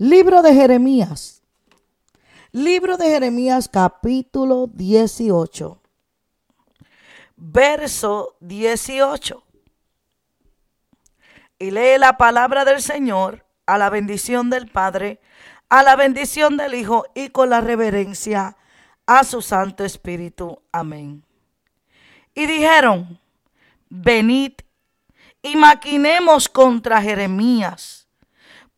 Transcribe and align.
Libro 0.00 0.42
de 0.42 0.54
Jeremías. 0.54 1.42
Libro 2.52 2.96
de 2.96 3.06
Jeremías 3.06 3.68
capítulo 3.68 4.68
18. 4.72 5.82
Verso 7.34 8.36
18. 8.38 9.42
Y 11.58 11.72
lee 11.72 11.98
la 11.98 12.16
palabra 12.16 12.64
del 12.64 12.80
Señor 12.80 13.44
a 13.66 13.76
la 13.76 13.90
bendición 13.90 14.50
del 14.50 14.68
Padre, 14.68 15.20
a 15.68 15.82
la 15.82 15.96
bendición 15.96 16.56
del 16.56 16.74
Hijo 16.76 17.04
y 17.16 17.30
con 17.30 17.50
la 17.50 17.60
reverencia 17.60 18.56
a 19.04 19.24
su 19.24 19.42
Santo 19.42 19.84
Espíritu. 19.84 20.62
Amén. 20.70 21.24
Y 22.36 22.46
dijeron, 22.46 23.18
venid 23.88 24.52
y 25.42 25.56
maquinemos 25.56 26.48
contra 26.48 27.02
Jeremías, 27.02 27.97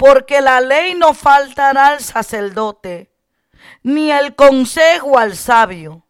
porque 0.00 0.40
la 0.40 0.62
ley 0.62 0.94
no 0.94 1.12
faltará 1.12 1.88
al 1.88 2.00
sacerdote, 2.00 3.12
ni 3.82 4.10
el 4.10 4.34
consejo 4.34 5.18
al 5.18 5.36
sabio, 5.36 6.06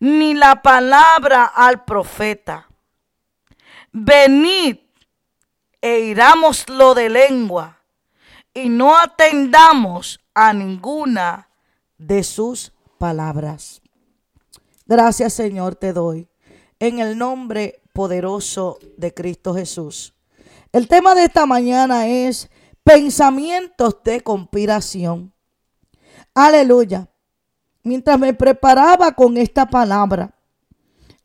ni 0.00 0.34
la 0.34 0.62
palabra 0.62 1.44
al 1.44 1.84
profeta. 1.84 2.66
Venid 3.92 4.78
e 5.80 6.00
irámoslo 6.00 6.92
de 6.94 7.08
lengua, 7.08 7.78
y 8.52 8.68
no 8.68 8.98
atendamos 8.98 10.18
a 10.34 10.52
ninguna 10.52 11.50
de 11.98 12.24
sus 12.24 12.72
palabras. 12.98 13.80
Gracias 14.86 15.34
Señor 15.34 15.76
te 15.76 15.92
doy, 15.92 16.28
en 16.80 16.98
el 16.98 17.16
nombre 17.16 17.80
poderoso 17.92 18.80
de 18.96 19.14
Cristo 19.14 19.54
Jesús. 19.54 20.14
El 20.72 20.88
tema 20.88 21.14
de 21.14 21.26
esta 21.26 21.46
mañana 21.46 22.08
es 22.08 22.50
pensamientos 22.92 23.98
de 24.02 24.20
conspiración. 24.20 25.32
Aleluya. 26.34 27.08
Mientras 27.84 28.18
me 28.18 28.34
preparaba 28.34 29.12
con 29.12 29.36
esta 29.36 29.66
palabra, 29.66 30.34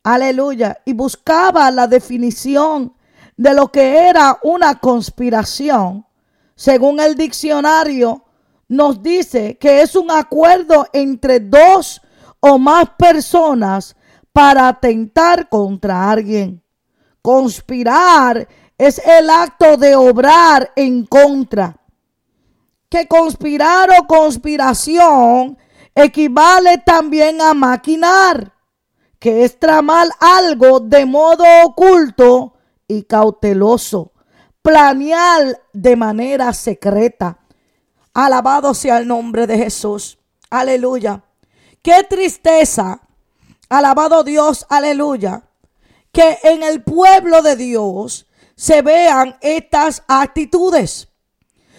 aleluya, 0.04 0.78
y 0.84 0.92
buscaba 0.92 1.68
la 1.72 1.88
definición 1.88 2.94
de 3.36 3.52
lo 3.52 3.72
que 3.72 4.08
era 4.08 4.38
una 4.44 4.78
conspiración, 4.78 6.06
según 6.54 7.00
el 7.00 7.16
diccionario, 7.16 8.24
nos 8.68 9.02
dice 9.02 9.58
que 9.58 9.82
es 9.82 9.96
un 9.96 10.12
acuerdo 10.12 10.86
entre 10.92 11.40
dos 11.40 12.00
o 12.38 12.58
más 12.58 12.90
personas 12.96 13.96
para 14.32 14.68
atentar 14.68 15.48
contra 15.48 16.12
alguien. 16.12 16.62
Conspirar 17.22 18.46
es 18.78 18.98
el 18.98 19.30
acto 19.30 19.76
de 19.76 19.96
obrar 19.96 20.72
en 20.76 21.06
contra. 21.06 21.76
Que 22.88 23.08
conspirar 23.08 23.90
o 23.98 24.06
conspiración 24.06 25.58
equivale 25.94 26.78
también 26.78 27.40
a 27.40 27.54
maquinar, 27.54 28.52
que 29.18 29.44
es 29.44 29.58
tramar 29.58 30.08
algo 30.20 30.80
de 30.80 31.04
modo 31.06 31.44
oculto 31.64 32.54
y 32.86 33.02
cauteloso, 33.02 34.12
planear 34.62 35.60
de 35.72 35.96
manera 35.96 36.52
secreta. 36.52 37.38
Alabado 38.14 38.72
sea 38.74 38.98
el 38.98 39.08
nombre 39.08 39.46
de 39.46 39.58
Jesús. 39.58 40.18
Aleluya. 40.50 41.22
Qué 41.82 42.04
tristeza 42.08 43.00
Alabado 43.68 44.22
Dios, 44.22 44.66
aleluya. 44.68 45.42
Que 46.12 46.38
en 46.44 46.62
el 46.62 46.82
pueblo 46.82 47.42
de 47.42 47.56
Dios 47.56 48.26
se 48.56 48.82
vean 48.82 49.36
estas 49.40 50.02
actitudes. 50.08 51.08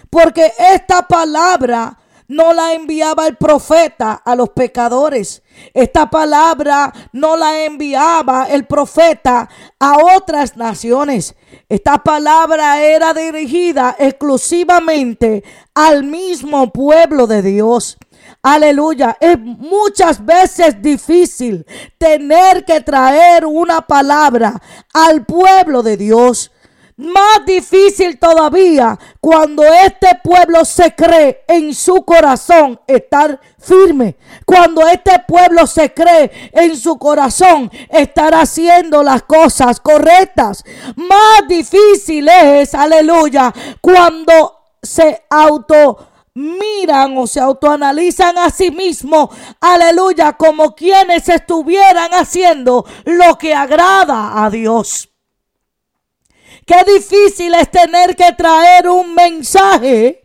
Porque 0.09 0.53
esta 0.73 1.07
palabra 1.07 1.97
no 2.29 2.53
la 2.53 2.73
enviaba 2.73 3.27
el 3.27 3.37
profeta 3.37 4.13
a 4.13 4.35
los 4.35 4.49
pecadores. 4.49 5.41
Esta 5.73 6.09
palabra 6.09 6.93
no 7.13 7.35
la 7.35 7.63
enviaba 7.65 8.47
el 8.49 8.65
profeta 8.65 9.49
a 9.79 9.97
otras 10.15 10.55
naciones. 10.57 11.35
Esta 11.69 11.97
palabra 12.03 12.83
era 12.83 13.13
dirigida 13.13 13.95
exclusivamente 13.97 15.43
al 15.73 16.03
mismo 16.03 16.71
pueblo 16.71 17.27
de 17.27 17.41
Dios. 17.41 17.97
Aleluya. 18.41 19.17
Es 19.19 19.39
muchas 19.39 20.23
veces 20.23 20.81
difícil 20.81 21.65
tener 21.97 22.65
que 22.65 22.81
traer 22.81 23.45
una 23.45 23.81
palabra 23.81 24.61
al 24.93 25.25
pueblo 25.25 25.81
de 25.81 25.97
Dios. 25.97 26.51
Más 26.97 27.45
difícil 27.45 28.17
todavía 28.17 28.97
cuando 29.21 29.63
este 29.63 30.19
pueblo 30.23 30.65
se 30.65 30.95
cree 30.95 31.43
en 31.47 31.75
su 31.75 32.03
corazón 32.03 32.79
estar 32.87 33.39
firme. 33.59 34.17
Cuando 34.47 34.81
este 34.87 35.11
pueblo 35.27 35.67
se 35.67 35.93
cree 35.93 36.49
en 36.51 36.75
su 36.75 36.97
corazón 36.97 37.69
estar 37.89 38.33
haciendo 38.33 39.03
las 39.03 39.21
cosas 39.21 39.79
correctas. 39.79 40.63
Más 40.95 41.47
difícil 41.47 42.27
es, 42.29 42.73
aleluya, 42.73 43.53
cuando 43.79 44.61
se 44.81 45.23
auto 45.29 45.99
miran 46.33 47.15
o 47.15 47.27
se 47.27 47.39
autoanalizan 47.39 48.39
a 48.39 48.49
sí 48.49 48.71
mismos, 48.71 49.29
aleluya, 49.61 50.33
como 50.33 50.73
quienes 50.73 51.29
estuvieran 51.29 52.11
haciendo 52.15 52.85
lo 53.05 53.37
que 53.37 53.53
agrada 53.53 54.43
a 54.43 54.49
Dios. 54.49 55.09
Qué 56.67 56.83
difícil 56.85 57.53
es 57.55 57.71
tener 57.71 58.15
que 58.15 58.33
traer 58.33 58.87
un 58.87 59.15
mensaje 59.15 60.23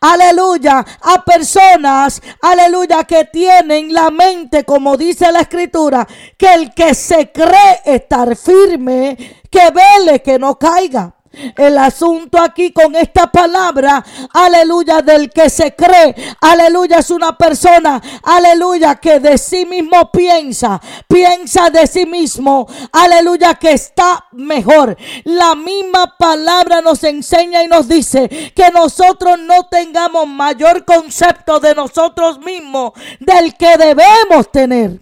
aleluya, 0.00 0.84
a 1.00 1.24
personas, 1.24 2.22
aleluya, 2.40 3.04
que 3.04 3.24
tienen 3.26 3.92
la 3.92 4.10
mente, 4.10 4.64
como 4.64 4.96
dice 4.96 5.30
la 5.32 5.40
escritura, 5.40 6.06
que 6.36 6.54
el 6.54 6.72
que 6.74 6.94
se 6.94 7.30
cree 7.30 7.82
estar 7.84 8.36
firme, 8.36 9.16
que 9.50 9.70
vele 9.70 10.22
que 10.22 10.38
no 10.38 10.58
caiga. 10.58 11.14
El 11.56 11.78
asunto 11.78 12.38
aquí 12.40 12.72
con 12.72 12.94
esta 12.94 13.30
palabra, 13.30 14.04
aleluya, 14.32 15.02
del 15.02 15.30
que 15.30 15.48
se 15.48 15.74
cree, 15.74 16.14
aleluya, 16.40 16.98
es 16.98 17.10
una 17.10 17.36
persona, 17.36 18.00
aleluya, 18.22 18.96
que 18.96 19.20
de 19.20 19.38
sí 19.38 19.64
mismo 19.64 20.10
piensa, 20.10 20.80
piensa 21.08 21.70
de 21.70 21.86
sí 21.86 22.06
mismo, 22.06 22.66
aleluya, 22.92 23.54
que 23.54 23.72
está 23.72 24.26
mejor. 24.32 24.96
La 25.24 25.54
misma 25.54 26.16
palabra 26.18 26.80
nos 26.80 27.02
enseña 27.04 27.62
y 27.62 27.68
nos 27.68 27.88
dice 27.88 28.28
que 28.54 28.70
nosotros 28.70 29.38
no 29.38 29.66
tengamos 29.68 30.26
mayor 30.26 30.84
concepto 30.84 31.60
de 31.60 31.74
nosotros 31.74 32.38
mismos 32.40 32.92
del 33.20 33.54
que 33.56 33.76
debemos 33.76 34.50
tener. 34.50 35.01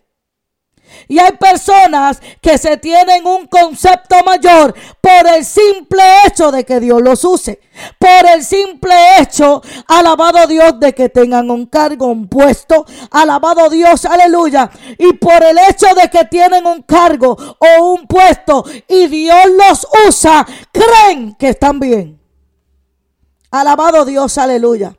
Y 1.11 1.19
hay 1.19 1.33
personas 1.33 2.23
que 2.41 2.57
se 2.57 2.77
tienen 2.77 3.27
un 3.27 3.49
concepto 3.49 4.15
mayor 4.25 4.73
por 5.01 5.27
el 5.35 5.45
simple 5.45 6.01
hecho 6.25 6.53
de 6.53 6.65
que 6.65 6.79
Dios 6.79 7.03
los 7.03 7.25
use. 7.25 7.61
Por 7.99 8.31
el 8.33 8.45
simple 8.45 8.95
hecho, 9.19 9.61
alabado 9.89 10.47
Dios, 10.47 10.79
de 10.79 10.93
que 10.95 11.09
tengan 11.09 11.51
un 11.51 11.67
cargo, 11.67 12.07
un 12.07 12.29
puesto. 12.29 12.87
Alabado 13.11 13.69
Dios, 13.69 14.05
aleluya. 14.05 14.71
Y 14.99 15.15
por 15.15 15.43
el 15.43 15.59
hecho 15.69 15.93
de 16.01 16.09
que 16.09 16.27
tienen 16.27 16.65
un 16.65 16.83
cargo 16.83 17.37
o 17.59 17.85
un 17.93 18.07
puesto 18.07 18.65
y 18.87 19.09
Dios 19.09 19.47
los 19.51 19.89
usa, 20.07 20.47
creen 20.71 21.35
que 21.35 21.49
están 21.49 21.81
bien. 21.81 22.21
Alabado 23.51 24.05
Dios, 24.05 24.39
aleluya 24.39 24.95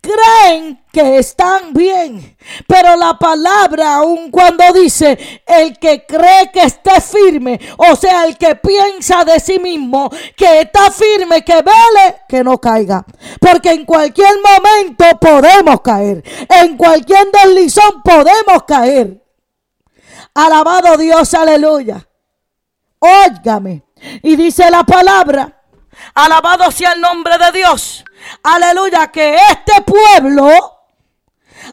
creen 0.00 0.84
que 0.92 1.18
están 1.18 1.72
bien. 1.72 2.36
Pero 2.66 2.96
la 2.96 3.18
palabra, 3.18 3.96
aun 3.96 4.30
cuando 4.30 4.64
dice 4.72 5.42
el 5.46 5.78
que 5.78 6.04
cree 6.06 6.50
que 6.52 6.62
esté 6.62 7.00
firme, 7.00 7.58
o 7.76 7.96
sea, 7.96 8.26
el 8.26 8.36
que 8.36 8.56
piensa 8.56 9.24
de 9.24 9.40
sí 9.40 9.58
mismo 9.58 10.10
que 10.36 10.60
está 10.60 10.90
firme, 10.90 11.44
que 11.44 11.54
vele, 11.54 12.22
que 12.28 12.44
no 12.44 12.58
caiga. 12.58 13.04
Porque 13.40 13.70
en 13.70 13.84
cualquier 13.84 14.34
momento 14.36 15.18
podemos 15.18 15.80
caer. 15.80 16.22
En 16.48 16.76
cualquier 16.76 17.26
deslizón 17.30 18.02
podemos 18.02 18.64
caer. 18.66 19.22
Alabado 20.34 20.96
Dios, 20.96 21.32
aleluya. 21.34 22.06
Óigame. 22.98 23.82
Y 24.22 24.36
dice 24.36 24.70
la 24.70 24.84
palabra 24.84 25.63
Alabado 26.14 26.70
sea 26.70 26.92
el 26.92 27.00
nombre 27.00 27.36
de 27.38 27.58
Dios. 27.58 28.04
Aleluya, 28.42 29.10
que 29.10 29.36
este 29.36 29.82
pueblo, 29.82 30.48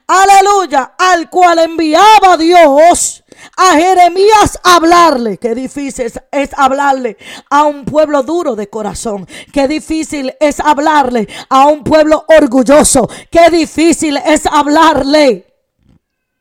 aleluya, 0.08 0.96
al 0.98 1.30
cual 1.30 1.60
enviaba 1.60 2.38
Dios 2.38 3.24
a 3.58 3.74
Jeremías 3.74 4.60
hablarle. 4.64 5.38
Qué 5.38 5.56
difícil 5.56 6.12
es, 6.32 6.52
hablarle 6.58 7.18
a 7.50 7.64
un 7.64 7.86
pueblo 7.86 8.24
duro 8.24 8.56
de 8.56 8.70
corazón. 8.70 9.28
Qué 9.52 9.68
difícil 9.68 10.34
es 10.40 10.60
hablarle 10.60 11.28
a 11.50 11.68
un 11.68 11.84
pueblo 11.84 12.26
orgulloso. 12.28 13.10
Qué 13.30 13.50
difícil 13.50 14.18
es 14.18 14.46
hablarle. 14.46 15.48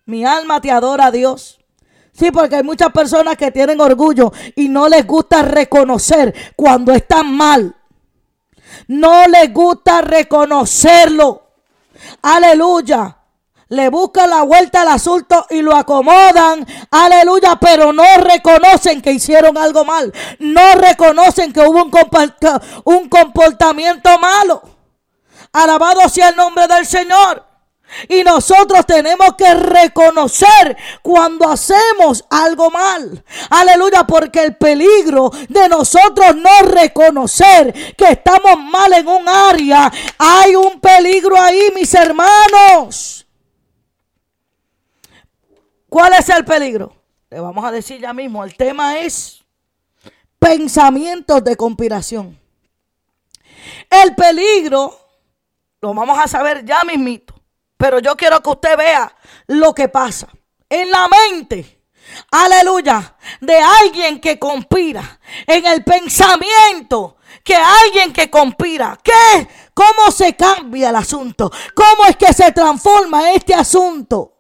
Mi 0.07 0.25
alma 0.25 0.61
te 0.61 0.71
adora 0.71 1.11
Dios. 1.11 1.60
Sí, 2.21 2.31
porque 2.31 2.57
hay 2.57 2.63
muchas 2.63 2.93
personas 2.93 3.35
que 3.39 3.51
tienen 3.51 3.81
orgullo 3.81 4.31
y 4.55 4.69
no 4.69 4.91
les 4.91 5.07
gusta 5.07 5.41
reconocer 5.41 6.53
cuando 6.55 6.93
están 6.93 7.35
mal. 7.35 7.75
No 8.89 9.27
les 9.27 9.51
gusta 9.55 10.03
reconocerlo. 10.03 11.45
Aleluya. 12.21 13.17
Le 13.69 13.89
buscan 13.89 14.29
la 14.29 14.43
vuelta 14.43 14.83
al 14.83 14.89
asunto 14.89 15.47
y 15.49 15.63
lo 15.63 15.75
acomodan. 15.75 16.67
Aleluya. 16.91 17.57
Pero 17.59 17.91
no 17.95 18.05
reconocen 18.19 19.01
que 19.01 19.13
hicieron 19.13 19.57
algo 19.57 19.87
mal. 19.87 20.13
No 20.41 20.75
reconocen 20.75 21.55
que 21.55 21.61
hubo 21.61 21.83
un, 22.85 23.09
comportamiento 23.09 24.19
malo. 24.19 24.61
Alabado 25.55 26.07
sea 26.11 26.29
el 26.29 26.37
nombre 26.37 26.69
del 26.69 26.85
Señor. 26.85 27.50
Y 28.09 28.23
nosotros 28.23 28.87
tenemos 28.87 29.35
que 29.37 29.53
reconocer 29.55 30.77
cuando 31.03 31.49
hacemos 31.49 32.25
algo 32.31 32.71
mal. 32.71 33.25
Aleluya, 33.51 34.05
porque 34.05 34.43
el 34.43 34.57
peligro 34.57 35.31
de 35.49 35.69
nosotros 35.69 36.37
no 36.37 36.69
reconocer 36.69 37.95
que 37.97 38.13
estamos 38.13 38.59
mal 38.59 38.93
en 38.93 39.09
un 39.09 39.29
área, 39.29 39.91
hay 40.19 40.55
un 40.55 40.81
peligro 40.81 41.41
ahí, 41.41 41.73
mis 41.75 41.93
hermanos. 41.95 43.27
¿Cuál 45.89 46.15
es 46.15 46.29
el 46.29 46.45
peligro? 46.45 46.95
Le 47.29 47.41
vamos 47.41 47.65
a 47.65 47.73
decir 47.73 48.01
ya 48.01 48.13
mismo, 48.13 48.45
el 48.45 48.57
tema 48.57 48.99
es 48.99 49.45
pensamientos 50.39 51.43
de 51.43 51.57
conspiración. 51.57 52.39
El 53.91 54.15
peligro, 54.15 54.97
lo 55.81 55.93
vamos 55.93 56.19
a 56.19 56.29
saber 56.29 56.65
ya 56.65 56.83
mismito 56.85 57.40
pero 57.81 57.99
yo 57.99 58.15
quiero 58.15 58.43
que 58.43 58.51
usted 58.51 58.77
vea 58.77 59.11
lo 59.47 59.75
que 59.75 59.89
pasa 59.89 60.29
en 60.69 60.91
la 60.91 61.09
mente. 61.09 61.87
Aleluya. 62.31 63.17
De 63.41 63.57
alguien 63.59 64.21
que 64.21 64.39
conspira. 64.39 65.19
En 65.47 65.65
el 65.65 65.83
pensamiento. 65.83 67.17
Que 67.43 67.57
alguien 67.57 68.13
que 68.13 68.29
conspira. 68.29 68.99
¿Qué? 69.03 69.49
¿Cómo 69.73 70.11
se 70.11 70.37
cambia 70.37 70.91
el 70.91 70.97
asunto? 70.97 71.51
¿Cómo 71.75 72.05
es 72.07 72.17
que 72.19 72.35
se 72.35 72.53
transforma 72.53 73.33
este 73.33 73.55
asunto? 73.55 74.35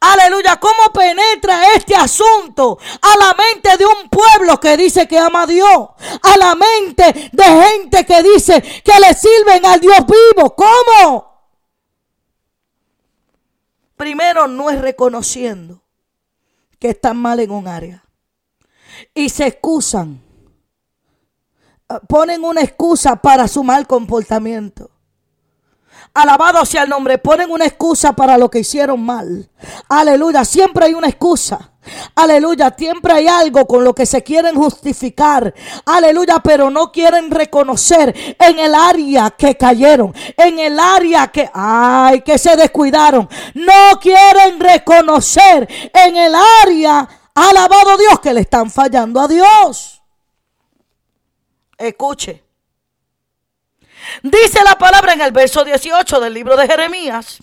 Aleluya, 0.00 0.60
¿cómo 0.60 0.92
penetra 0.92 1.72
este 1.74 1.96
asunto 1.96 2.78
a 3.00 3.24
la 3.24 3.34
mente 3.34 3.74
de 3.78 3.86
un 3.86 4.10
pueblo 4.10 4.60
que 4.60 4.76
dice 4.76 5.08
que 5.08 5.18
ama 5.18 5.44
a 5.44 5.46
Dios? 5.46 5.88
A 6.22 6.36
la 6.36 6.54
mente 6.54 7.30
de 7.32 7.44
gente 7.44 8.04
que 8.04 8.22
dice 8.22 8.60
que 8.60 9.00
le 9.00 9.14
sirven 9.14 9.64
al 9.64 9.80
Dios 9.80 10.00
vivo. 10.06 10.54
¿Cómo? 10.54 11.31
Primero 14.02 14.48
no 14.48 14.68
es 14.68 14.80
reconociendo 14.80 15.80
que 16.80 16.88
están 16.88 17.16
mal 17.16 17.38
en 17.38 17.52
un 17.52 17.68
área. 17.68 18.02
Y 19.14 19.28
se 19.28 19.46
excusan. 19.46 20.20
Ah, 21.88 22.00
ponen 22.08 22.42
una 22.42 22.62
excusa 22.62 23.14
para 23.14 23.46
su 23.46 23.62
mal 23.62 23.86
comportamiento. 23.86 24.90
Alabado 26.12 26.64
sea 26.64 26.82
el 26.82 26.88
nombre. 26.88 27.18
Ponen 27.18 27.52
una 27.52 27.64
excusa 27.64 28.12
para 28.12 28.36
lo 28.36 28.50
que 28.50 28.58
hicieron 28.58 29.00
mal. 29.00 29.48
Aleluya. 29.88 30.44
Siempre 30.44 30.86
hay 30.86 30.94
una 30.94 31.06
excusa. 31.06 31.70
Aleluya, 32.14 32.74
siempre 32.76 33.12
hay 33.12 33.26
algo 33.26 33.66
con 33.66 33.82
lo 33.82 33.94
que 33.94 34.06
se 34.06 34.22
quieren 34.22 34.54
justificar. 34.54 35.52
Aleluya, 35.84 36.40
pero 36.42 36.70
no 36.70 36.92
quieren 36.92 37.30
reconocer 37.30 38.36
en 38.38 38.58
el 38.58 38.74
área 38.74 39.30
que 39.30 39.56
cayeron, 39.56 40.14
en 40.36 40.58
el 40.58 40.78
área 40.78 41.28
que, 41.28 41.50
ay, 41.52 42.20
que 42.20 42.38
se 42.38 42.56
descuidaron. 42.56 43.28
No 43.54 43.98
quieren 44.00 44.60
reconocer 44.60 45.68
en 45.92 46.16
el 46.16 46.34
área, 46.64 47.08
alabado 47.34 47.96
Dios, 47.98 48.20
que 48.20 48.32
le 48.32 48.42
están 48.42 48.70
fallando 48.70 49.20
a 49.20 49.26
Dios. 49.26 50.02
Escuche. 51.78 52.44
Dice 54.22 54.62
la 54.64 54.76
palabra 54.76 55.14
en 55.14 55.20
el 55.20 55.32
verso 55.32 55.64
18 55.64 56.20
del 56.20 56.34
libro 56.34 56.56
de 56.56 56.66
Jeremías, 56.66 57.38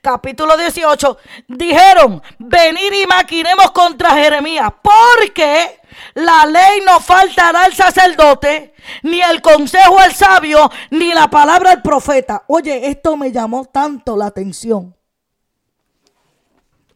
capítulo 0.00 0.56
18, 0.56 1.18
dijeron, 1.48 2.22
venir 2.38 2.92
y 2.92 3.06
maquinemos 3.06 3.70
contra 3.72 4.10
Jeremías, 4.10 4.70
porque 4.82 5.80
la 6.14 6.46
ley 6.46 6.80
no 6.86 7.00
faltará 7.00 7.64
al 7.64 7.74
sacerdote, 7.74 8.74
ni 9.02 9.20
el 9.20 9.40
consejo 9.40 9.98
al 9.98 10.14
sabio, 10.14 10.70
ni 10.90 11.12
la 11.12 11.28
palabra 11.28 11.72
al 11.72 11.82
profeta. 11.82 12.44
Oye, 12.48 12.88
esto 12.88 13.16
me 13.16 13.32
llamó 13.32 13.64
tanto 13.66 14.16
la 14.16 14.26
atención. 14.26 14.96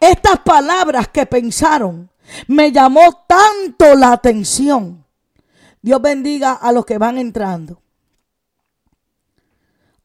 Estas 0.01 0.41
palabras 0.41 1.09
que 1.09 1.27
pensaron 1.27 2.11
me 2.49 2.73
llamó 2.73 3.25
tanto 3.27 3.95
la 3.95 4.13
atención. 4.13 5.05
Dios 5.81 6.03
bendiga 6.03 6.53
a 6.53 6.73
los 6.73 6.85
que 6.85 6.99
van 6.99 7.19
entrando. 7.19 7.81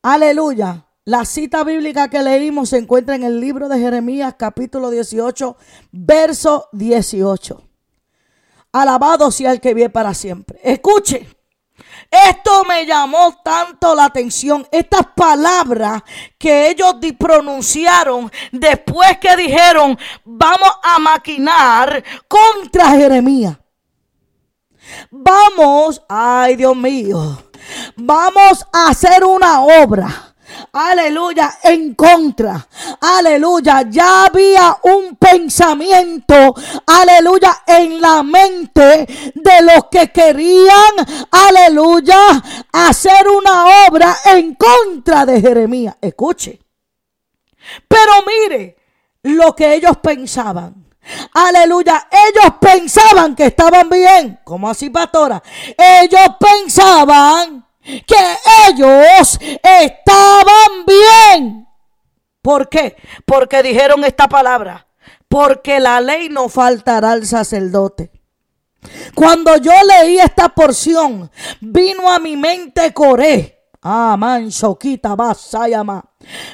Aleluya. 0.03 0.85
La 1.03 1.25
cita 1.25 1.63
bíblica 1.63 2.09
que 2.09 2.21
leímos 2.21 2.69
se 2.69 2.77
encuentra 2.77 3.15
en 3.15 3.23
el 3.23 3.39
libro 3.39 3.67
de 3.67 3.79
Jeremías 3.79 4.35
capítulo 4.37 4.91
18, 4.91 5.57
verso 5.91 6.69
18. 6.73 7.59
Alabado 8.71 9.31
sea 9.31 9.51
el 9.51 9.59
que 9.59 9.73
vive 9.73 9.89
para 9.89 10.13
siempre. 10.13 10.59
Escuche. 10.63 11.27
Esto 12.11 12.63
me 12.65 12.85
llamó 12.85 13.35
tanto 13.43 13.95
la 13.95 14.05
atención. 14.05 14.67
Estas 14.71 15.07
palabras 15.15 16.03
que 16.37 16.69
ellos 16.69 16.97
pronunciaron 17.17 18.31
después 18.51 19.17
que 19.17 19.35
dijeron, 19.35 19.97
vamos 20.23 20.71
a 20.83 20.99
maquinar 20.99 22.03
contra 22.27 22.89
Jeremías. 22.91 23.57
Vamos, 25.09 26.03
ay 26.09 26.57
Dios 26.57 26.75
mío 26.75 27.37
Vamos 27.95 28.65
a 28.73 28.89
hacer 28.89 29.23
una 29.23 29.61
obra. 29.61 30.30
Aleluya, 30.73 31.59
en 31.63 31.95
contra. 31.95 32.67
Aleluya, 32.99 33.83
ya 33.89 34.25
había 34.25 34.77
un 34.83 35.15
pensamiento. 35.15 36.55
Aleluya, 36.85 37.63
en 37.67 38.01
la 38.01 38.23
mente 38.23 39.05
de 39.35 39.61
los 39.61 39.85
que 39.91 40.11
querían. 40.11 40.95
Aleluya, 41.31 42.41
hacer 42.71 43.27
una 43.27 43.87
obra 43.87 44.15
en 44.25 44.55
contra 44.55 45.25
de 45.25 45.41
Jeremías. 45.41 45.95
Escuche. 46.01 46.59
Pero 47.87 48.11
mire 48.25 48.75
lo 49.23 49.55
que 49.55 49.75
ellos 49.75 49.97
pensaban. 50.01 50.91
Aleluya. 51.33 52.07
Ellos 52.11 52.53
pensaban 52.59 53.35
que 53.35 53.47
estaban 53.47 53.89
bien. 53.89 54.39
¿Cómo 54.43 54.69
así, 54.69 54.89
pastora? 54.89 55.41
Ellos 55.77 56.35
pensaban 56.39 57.65
que 57.83 58.37
ellos 58.69 59.39
estaban 59.41 60.85
bien. 60.85 61.67
¿Por 62.41 62.69
qué? 62.69 62.95
Porque 63.25 63.61
dijeron 63.63 64.03
esta 64.03 64.27
palabra. 64.27 64.87
Porque 65.27 65.79
la 65.79 66.01
ley 66.01 66.29
no 66.29 66.49
faltará 66.49 67.11
al 67.11 67.25
sacerdote. 67.25 68.11
Cuando 69.15 69.55
yo 69.57 69.71
leí 69.87 70.17
esta 70.17 70.49
porción, 70.49 71.29
vino 71.59 72.11
a 72.11 72.19
mi 72.19 72.35
mente 72.35 72.93
Coré. 72.93 73.69
Ah, 73.81 74.15
man, 74.17 74.49
quita, 74.79 75.15
llama. 75.67 76.03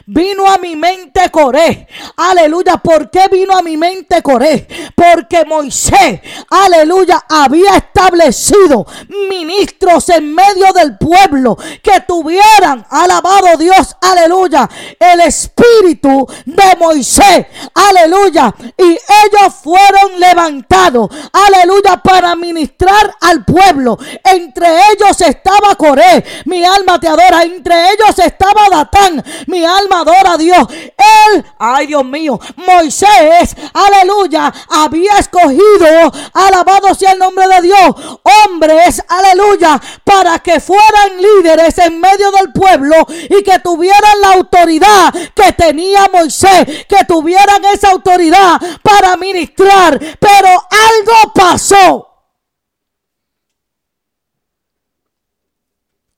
Vino 0.06 0.46
a 0.48 0.58
mi 0.58 0.76
mente 0.76 1.30
Coré. 1.30 1.88
Aleluya. 2.16 2.78
¿Por 2.78 3.10
qué 3.10 3.28
vino 3.32 3.58
a 3.58 3.62
mi 3.62 3.78
mente 3.78 4.22
Coré? 4.22 4.68
Porque 4.96 5.46
Moisés, 5.46 6.22
aleluya, 6.50 7.26
había 7.30 7.76
establecido 7.76 8.86
ministros 9.30 10.10
en 10.10 10.34
medio 10.34 10.72
del 10.74 10.98
pueblo 10.98 11.58
que 11.84 12.02
tuvieran, 12.08 12.86
alabado 12.90 13.58
Dios, 13.58 13.96
aleluya, 14.02 14.70
el 15.00 15.22
espíritu 15.22 16.28
de 16.46 16.76
Moisés. 16.80 17.46
Aleluya. 17.74 18.54
Y 18.78 18.84
ellos 18.84 19.54
fueron 19.64 20.20
levantados, 20.20 21.10
aleluya, 21.32 21.98
para 21.98 22.36
ministrar 22.36 23.16
al 23.22 23.46
pueblo. 23.46 23.98
Entre 24.24 24.68
ellos 24.92 25.20
estaba 25.22 25.76
Coré. 25.76 26.24
Mi 26.46 26.64
alma 26.64 27.00
te 27.00 27.08
adora. 27.08 27.44
Entre 27.44 27.92
ellos 27.92 28.18
estaba 28.20 28.70
Datán. 28.70 29.24
Mi 29.48 29.57
alma 29.66 30.02
adora 30.02 30.34
a 30.34 30.38
Dios. 30.38 30.68
Él, 30.70 31.46
ay 31.58 31.88
Dios 31.88 32.06
mío, 32.06 32.40
Moisés, 32.56 33.56
aleluya, 33.74 34.54
había 34.70 35.18
escogido, 35.20 36.12
alabado 36.34 36.94
sea 36.96 37.14
el 37.14 37.20
nombre 37.20 37.48
de 37.48 37.62
Dios, 37.62 38.20
hombres, 38.46 39.02
aleluya, 39.08 39.82
para 40.04 40.40
que 40.40 40.60
fueran 40.60 41.22
líderes 41.22 41.78
en 41.80 42.00
medio 42.00 42.32
del 42.32 42.52
pueblo 42.52 42.96
y 43.30 43.44
que 43.44 43.60
tuvieran 43.60 44.22
la 44.22 44.34
autoridad 44.34 45.14
que 45.36 45.54
tenía 45.54 46.08
Moisés, 46.12 46.86
que 46.88 47.06
tuvieran 47.08 47.64
esa 47.66 47.92
autoridad 47.92 48.60
para 48.82 49.18
ministrar. 49.18 50.00
Pero 50.20 50.50
algo 50.50 51.34
pasó. 51.34 52.04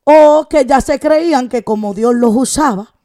O 0.03 0.48
que 0.50 0.65
ya 0.65 0.81
se 0.81 1.00
creían 1.00 1.50
que 1.50 1.63
como 1.63 1.93
Dios 1.93 2.15
los 2.15 2.36
usaba, 2.36 2.96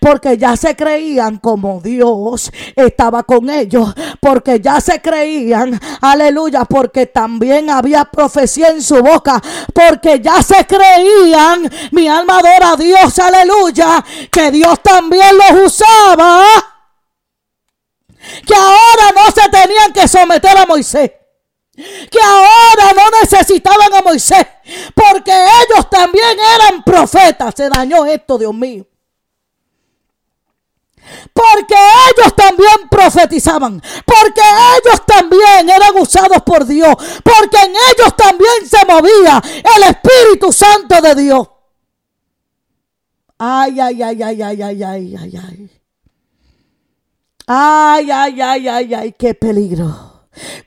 porque 0.00 0.36
ya 0.38 0.56
se 0.56 0.74
creían 0.74 1.38
como 1.38 1.80
Dios 1.80 2.50
estaba 2.74 3.22
con 3.22 3.50
ellos, 3.50 3.94
porque 4.20 4.60
ya 4.60 4.80
se 4.80 5.00
creían, 5.00 5.78
aleluya, 6.00 6.64
porque 6.64 7.06
también 7.06 7.70
había 7.70 8.04
profecía 8.04 8.68
en 8.68 8.82
su 8.82 9.02
boca, 9.02 9.42
porque 9.74 10.20
ya 10.20 10.42
se 10.42 10.66
creían, 10.66 11.70
mi 11.92 12.08
alma 12.08 12.38
adora 12.38 12.72
a 12.72 12.76
Dios, 12.76 13.18
aleluya, 13.18 14.04
que 14.30 14.50
Dios 14.50 14.80
también 14.82 15.36
los 15.36 15.72
usaba, 15.72 16.44
que 18.46 18.54
ahora 18.54 19.12
no 19.14 19.30
se 19.30 19.48
tenían 19.48 19.92
que 19.92 20.08
someter 20.08 20.56
a 20.56 20.66
Moisés. 20.66 21.12
Que 22.10 22.18
ahora 22.20 22.92
no 22.92 23.20
necesitaban 23.22 23.94
a 23.94 24.02
Moisés, 24.02 24.44
porque 24.96 25.30
ellos 25.30 25.88
también 25.88 26.36
eran 26.56 26.82
profetas. 26.82 27.54
Se 27.56 27.68
dañó 27.68 28.04
esto, 28.04 28.36
Dios 28.36 28.52
mío. 28.52 28.84
Porque 31.32 31.74
ellos 31.74 32.34
también 32.34 32.88
profetizaban. 32.90 33.80
Porque 34.04 34.40
ellos 34.40 35.06
también 35.06 35.68
eran 35.68 35.96
usados 35.96 36.42
por 36.42 36.66
Dios. 36.66 36.94
Porque 37.22 37.56
en 37.56 37.70
ellos 37.70 38.16
también 38.16 38.68
se 38.68 38.84
movía 38.86 39.42
el 39.76 39.82
Espíritu 39.84 40.52
Santo 40.52 41.00
de 41.00 41.14
Dios. 41.14 41.48
Ay, 43.38 43.78
ay, 43.80 44.02
ay, 44.02 44.22
ay, 44.22 44.42
ay, 44.42 44.62
ay, 44.62 44.82
ay, 44.82 45.16
ay, 45.16 45.36
ay. 45.36 45.70
Ay, 47.46 48.10
ay, 48.10 48.40
ay, 48.40 48.68
ay, 48.68 48.94
ay, 48.94 49.12
qué 49.12 49.34
peligro 49.34 50.07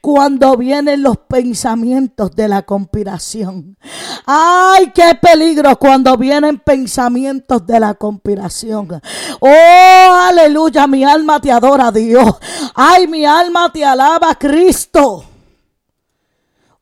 cuando 0.02 0.58
vienen 0.58 1.04
los 1.04 1.18
pensamientos 1.18 2.36
de 2.36 2.48
la 2.48 2.64
conspiración. 2.64 3.78
Ay, 4.26 4.92
qué 4.94 5.16
peligro 5.22 5.78
cuando 5.78 6.18
vienen 6.18 6.60
pensamientos 6.60 7.66
de 7.66 7.80
la 7.80 7.94
conspiración. 7.94 9.02
Oh, 9.40 10.18
aleluya, 10.30 10.88
mi 10.88 11.04
alma 11.04 11.40
te 11.40 11.52
adora 11.52 11.92
Dios. 11.92 12.36
Ay, 12.76 13.08
mi 13.08 13.26
alma 13.26 13.72
te 13.72 13.84
alaba 13.84 14.36
Cristo. 14.36 15.26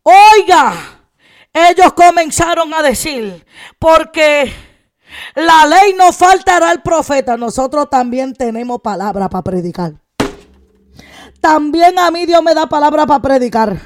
Oiga, 0.04 0.74
ellos 1.54 1.94
comenzaron 1.94 2.74
a 2.74 2.82
decir, 2.82 3.46
porque 3.78 4.52
la 5.36 5.66
ley 5.66 5.94
no 5.98 6.12
faltará 6.12 6.70
al 6.70 6.82
profeta, 6.82 7.38
nosotros 7.38 7.90
también 7.90 8.34
tenemos 8.34 8.82
palabra 8.82 9.30
para 9.30 9.44
predicar. 9.44 9.94
También 11.42 11.98
a 11.98 12.12
mí 12.12 12.26
Dios 12.26 12.44
me 12.44 12.54
da 12.54 12.68
palabra 12.68 13.06
para 13.06 13.22
predicar. 13.22 13.82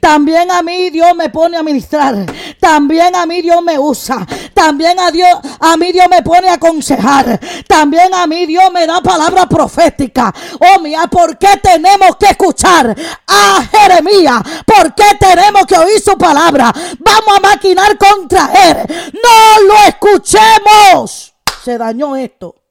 También 0.00 0.50
a 0.50 0.62
mí 0.62 0.90
Dios 0.90 1.14
me 1.14 1.30
pone 1.30 1.56
a 1.56 1.62
ministrar. 1.62 2.26
También 2.58 3.14
a 3.14 3.26
mí 3.26 3.42
Dios 3.42 3.62
me 3.62 3.78
usa. 3.78 4.26
También 4.52 4.98
a 4.98 5.10
Dios, 5.10 5.30
a 5.60 5.76
mí 5.76 5.92
Dios 5.92 6.06
me 6.10 6.22
pone 6.22 6.48
a 6.48 6.54
aconsejar. 6.54 7.38
También 7.68 8.12
a 8.12 8.26
mí 8.26 8.46
Dios 8.46 8.72
me 8.72 8.86
da 8.86 9.00
palabra 9.00 9.46
profética. 9.46 10.34
Oh 10.60 10.80
mía, 10.80 11.06
¿por 11.10 11.38
qué 11.38 11.58
tenemos 11.62 12.16
que 12.16 12.26
escuchar 12.26 12.94
a 13.26 13.64
Jeremías? 13.70 14.42
¿Por 14.64 14.94
qué 14.94 15.16
tenemos 15.20 15.64
que 15.66 15.76
oír 15.76 16.00
su 16.00 16.16
palabra? 16.18 16.72
Vamos 16.98 17.36
a 17.36 17.40
maquinar 17.40 17.96
contra 17.98 18.50
él. 18.52 19.12
No 19.12 19.66
lo 19.68 19.74
escuchemos. 19.86 21.34
Se 21.62 21.78
dañó 21.78 22.16
esto. 22.16 22.65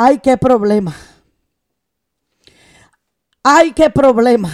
Ay, 0.00 0.20
qué 0.20 0.36
problema. 0.36 0.94
Ay, 3.42 3.72
qué 3.72 3.90
problema. 3.90 4.48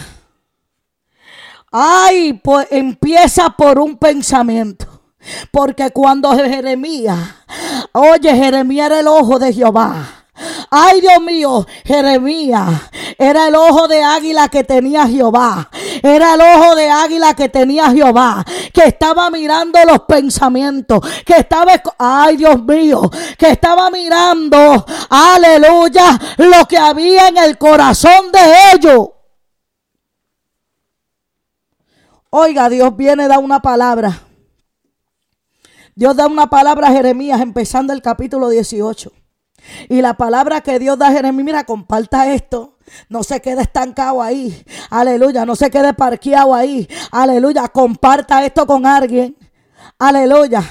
Ay, 1.70 2.32
pues 2.42 2.66
empieza 2.70 3.50
por 3.50 3.78
un 3.78 3.98
pensamiento. 3.98 4.86
Porque 5.50 5.90
cuando 5.90 6.34
Jeremías, 6.34 7.18
oye, 7.92 8.34
Jeremías 8.34 8.86
era 8.86 9.00
el 9.00 9.06
ojo 9.06 9.38
de 9.38 9.52
Jehová. 9.52 10.24
Ay, 10.70 11.02
Dios 11.02 11.20
mío, 11.20 11.66
Jeremías 11.84 12.70
era 13.18 13.48
el 13.48 13.54
ojo 13.54 13.86
de 13.86 14.02
águila 14.02 14.48
que 14.48 14.64
tenía 14.64 15.06
Jehová. 15.06 15.68
Era 16.06 16.34
el 16.34 16.40
ojo 16.42 16.75
de 16.75 16.90
águila 16.90 17.32
que 17.32 17.49
tenía 17.49 17.90
Jehová. 17.90 18.44
Que 18.75 18.82
estaba 18.88 19.30
mirando 19.30 19.78
los 19.87 20.00
pensamientos. 20.00 21.00
Que 21.25 21.37
estaba, 21.38 21.73
ay 21.96 22.37
Dios 22.37 22.62
mío, 22.62 23.11
que 23.38 23.49
estaba 23.49 23.90
mirando, 23.90 24.84
aleluya, 25.08 26.20
lo 26.37 26.66
que 26.66 26.76
había 26.76 27.28
en 27.28 27.38
el 27.38 27.56
corazón 27.56 28.30
de 28.30 28.75
ellos. 28.75 29.08
Oiga, 32.28 32.68
Dios 32.68 32.94
viene 32.94 33.26
da 33.26 33.38
una 33.38 33.62
palabra. 33.62 34.25
Dios 35.94 36.14
da 36.14 36.26
una 36.26 36.50
palabra 36.50 36.88
a 36.88 36.92
Jeremías 36.92 37.40
empezando 37.40 37.94
el 37.94 38.02
capítulo 38.02 38.50
18. 38.50 39.11
Y 39.88 40.02
la 40.02 40.18
palabra 40.18 40.61
que 40.61 40.78
Dios 40.78 40.99
da 40.99 41.08
a 41.08 41.12
Jeremías, 41.12 41.46
mira, 41.46 41.64
comparta 41.64 42.30
esto. 42.30 42.74
No 43.08 43.22
se 43.22 43.40
quede 43.40 43.62
estancado 43.62 44.22
ahí. 44.22 44.64
Aleluya. 44.90 45.44
No 45.46 45.56
se 45.56 45.70
quede 45.70 45.94
parqueado 45.94 46.54
ahí. 46.54 46.88
Aleluya. 47.10 47.68
Comparta 47.68 48.44
esto 48.44 48.66
con 48.66 48.86
alguien. 48.86 49.36
Aleluya. 49.98 50.62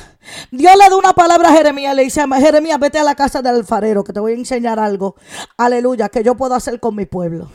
Dios 0.52 0.74
le 0.78 0.90
da 0.90 0.96
una 0.96 1.14
palabra 1.14 1.50
a 1.50 1.54
Jeremías. 1.54 1.96
Le 1.96 2.04
dice, 2.04 2.24
Jeremías, 2.40 2.80
vete 2.80 3.00
a 3.00 3.04
la 3.04 3.16
casa 3.16 3.42
del 3.42 3.56
alfarero 3.56 4.04
que 4.04 4.14
te 4.14 4.20
voy 4.20 4.34
a 4.34 4.36
enseñar 4.36 4.80
algo. 4.80 5.16
Aleluya. 5.58 6.10
Que 6.10 6.24
yo 6.24 6.36
puedo 6.36 6.56
hacer 6.56 6.80
con 6.80 6.96
mi 6.96 7.06
pueblo. 7.06 7.50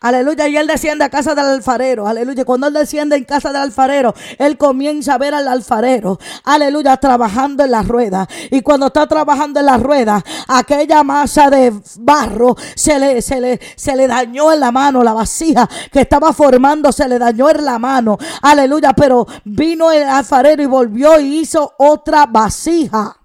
Aleluya. 0.00 0.48
Y 0.48 0.56
él 0.56 0.66
desciende 0.66 1.04
a 1.04 1.10
casa 1.10 1.34
del 1.34 1.46
alfarero. 1.46 2.06
Aleluya. 2.06 2.44
Cuando 2.44 2.66
él 2.66 2.74
desciende 2.74 3.16
en 3.16 3.24
casa 3.24 3.48
del 3.48 3.62
alfarero, 3.62 4.14
él 4.38 4.56
comienza 4.56 5.14
a 5.14 5.18
ver 5.18 5.34
al 5.34 5.48
alfarero. 5.48 6.18
Aleluya. 6.44 6.96
Trabajando 6.96 7.64
en 7.64 7.70
la 7.70 7.82
rueda. 7.82 8.28
Y 8.50 8.62
cuando 8.62 8.86
está 8.86 9.06
trabajando 9.06 9.60
en 9.60 9.66
la 9.66 9.76
rueda, 9.76 10.22
aquella 10.48 11.02
masa 11.02 11.50
de 11.50 11.72
barro 11.98 12.56
se 12.74 12.98
le, 12.98 13.22
se 13.22 13.40
le, 13.40 13.60
se 13.76 13.96
le 13.96 14.06
dañó 14.06 14.52
en 14.52 14.60
la 14.60 14.72
mano. 14.72 15.02
La 15.02 15.12
vasija 15.12 15.68
que 15.92 16.00
estaba 16.02 16.32
formando 16.32 16.92
se 16.92 17.08
le 17.08 17.18
dañó 17.18 17.50
en 17.50 17.64
la 17.64 17.78
mano. 17.78 18.18
Aleluya. 18.42 18.92
Pero 18.94 19.26
vino 19.44 19.90
el 19.92 20.04
alfarero 20.04 20.62
y 20.62 20.66
volvió 20.66 21.18
y 21.20 21.40
hizo 21.40 21.74
otra 21.78 22.26
vasija. 22.26 23.16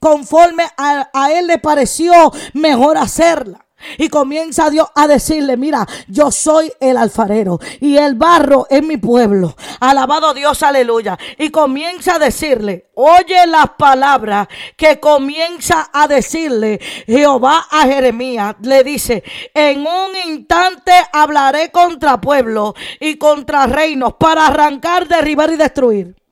Conforme 0.00 0.64
a, 0.76 1.08
a 1.14 1.32
él 1.32 1.46
le 1.46 1.58
pareció 1.58 2.30
mejor 2.52 2.98
hacerla. 2.98 3.63
Y 3.98 4.08
comienza 4.08 4.70
Dios 4.70 4.88
a 4.94 5.06
decirle, 5.06 5.56
mira, 5.56 5.86
yo 6.08 6.30
soy 6.30 6.72
el 6.80 6.96
alfarero 6.96 7.58
y 7.80 7.96
el 7.96 8.14
barro 8.14 8.66
es 8.70 8.82
mi 8.82 8.96
pueblo. 8.96 9.56
Alabado 9.80 10.34
Dios, 10.34 10.62
aleluya. 10.62 11.18
Y 11.38 11.50
comienza 11.50 12.16
a 12.16 12.18
decirle, 12.18 12.90
oye 12.94 13.46
las 13.46 13.70
palabras 13.78 14.48
que 14.76 15.00
comienza 15.00 15.90
a 15.92 16.08
decirle 16.08 16.80
Jehová 17.06 17.66
a 17.70 17.82
Jeremías. 17.82 18.56
Le 18.62 18.82
dice, 18.84 19.22
en 19.52 19.80
un 19.80 20.16
instante 20.26 20.92
hablaré 21.12 21.70
contra 21.70 22.20
pueblos 22.20 22.74
y 23.00 23.16
contra 23.16 23.66
reinos 23.66 24.14
para 24.14 24.46
arrancar, 24.46 25.08
derribar 25.08 25.50
y 25.52 25.56
destruir. 25.56 26.23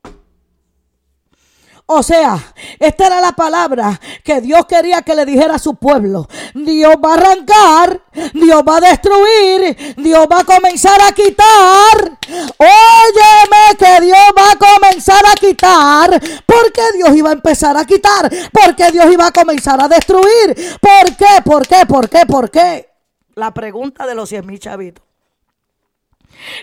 O 1.85 2.01
sea, 2.01 2.39
esta 2.79 3.07
era 3.07 3.19
la 3.19 3.33
palabra 3.33 3.99
que 4.23 4.39
Dios 4.39 4.65
quería 4.65 5.01
que 5.01 5.15
le 5.15 5.25
dijera 5.25 5.55
a 5.55 5.59
su 5.59 5.75
pueblo. 5.75 6.29
Dios 6.53 6.95
va 7.03 7.11
a 7.11 7.13
arrancar, 7.15 8.01
Dios 8.33 8.63
va 8.67 8.77
a 8.77 8.81
destruir, 8.81 9.95
Dios 9.97 10.25
va 10.31 10.39
a 10.39 10.43
comenzar 10.45 11.01
a 11.01 11.11
quitar. 11.11 12.19
Óyeme 12.57 13.77
que 13.77 14.05
Dios 14.05 14.17
va 14.37 14.51
a 14.51 14.55
comenzar 14.55 15.25
a 15.25 15.33
quitar. 15.35 16.21
Porque 16.45 16.81
Dios 16.95 17.15
iba 17.15 17.29
a 17.29 17.33
empezar 17.33 17.75
a 17.75 17.83
quitar. 17.83 18.31
Porque 18.51 18.89
Dios 18.91 19.11
iba 19.11 19.27
a 19.27 19.31
comenzar 19.31 19.81
a 19.81 19.89
destruir. 19.89 20.55
¿Por 20.79 21.15
qué? 21.17 21.41
¿Por 21.43 21.67
qué? 21.67 21.85
¿Por 21.85 22.09
qué? 22.09 22.25
¿Por 22.25 22.49
qué? 22.49 22.89
La 23.35 23.53
pregunta 23.53 24.07
de 24.07 24.15
los 24.15 24.29
cien 24.29 24.45
mil 24.45 24.59
chavitos. 24.59 25.03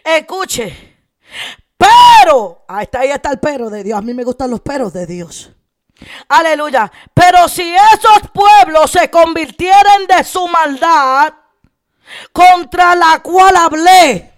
Escuche. 0.03 0.97
Pero, 1.81 2.65
ahí 2.69 2.85
está, 2.85 3.01
ahí 3.01 3.11
está 3.11 3.31
el 3.31 3.41
pero 3.41 3.71
de 3.71 3.83
Dios. 3.83 3.99
A 3.99 4.03
mí 4.03 4.13
me 4.13 4.25
gustan 4.25 4.51
los 4.51 4.61
peros 4.61 4.93
de 4.93 5.07
Dios. 5.07 5.51
Aleluya. 6.29 6.91
Pero 7.15 7.49
si 7.49 7.75
esos 7.75 8.31
pueblos 8.33 8.91
se 8.91 9.11
convirtieren 9.11 10.07
de 10.07 10.23
su 10.25 10.47
maldad 10.49 11.33
contra 12.33 12.95
la 12.95 13.21
cual 13.23 13.57
hablé. 13.57 14.31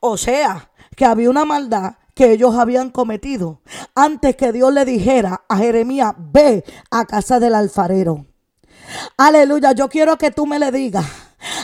O 0.00 0.16
sea, 0.16 0.70
que 0.94 1.04
había 1.04 1.30
una 1.30 1.44
maldad 1.44 1.94
que 2.14 2.32
ellos 2.32 2.54
habían 2.54 2.90
cometido 2.90 3.62
antes 3.94 4.36
que 4.36 4.52
Dios 4.52 4.72
le 4.72 4.84
dijera 4.84 5.44
a 5.48 5.56
Jeremías, 5.56 6.14
ve 6.16 6.64
a 6.90 7.04
casa 7.06 7.40
del 7.40 7.54
alfarero. 7.56 8.26
Aleluya, 9.16 9.72
yo 9.72 9.88
quiero 9.88 10.16
que 10.18 10.30
tú 10.30 10.46
me 10.46 10.58
le 10.58 10.70
digas 10.70 11.06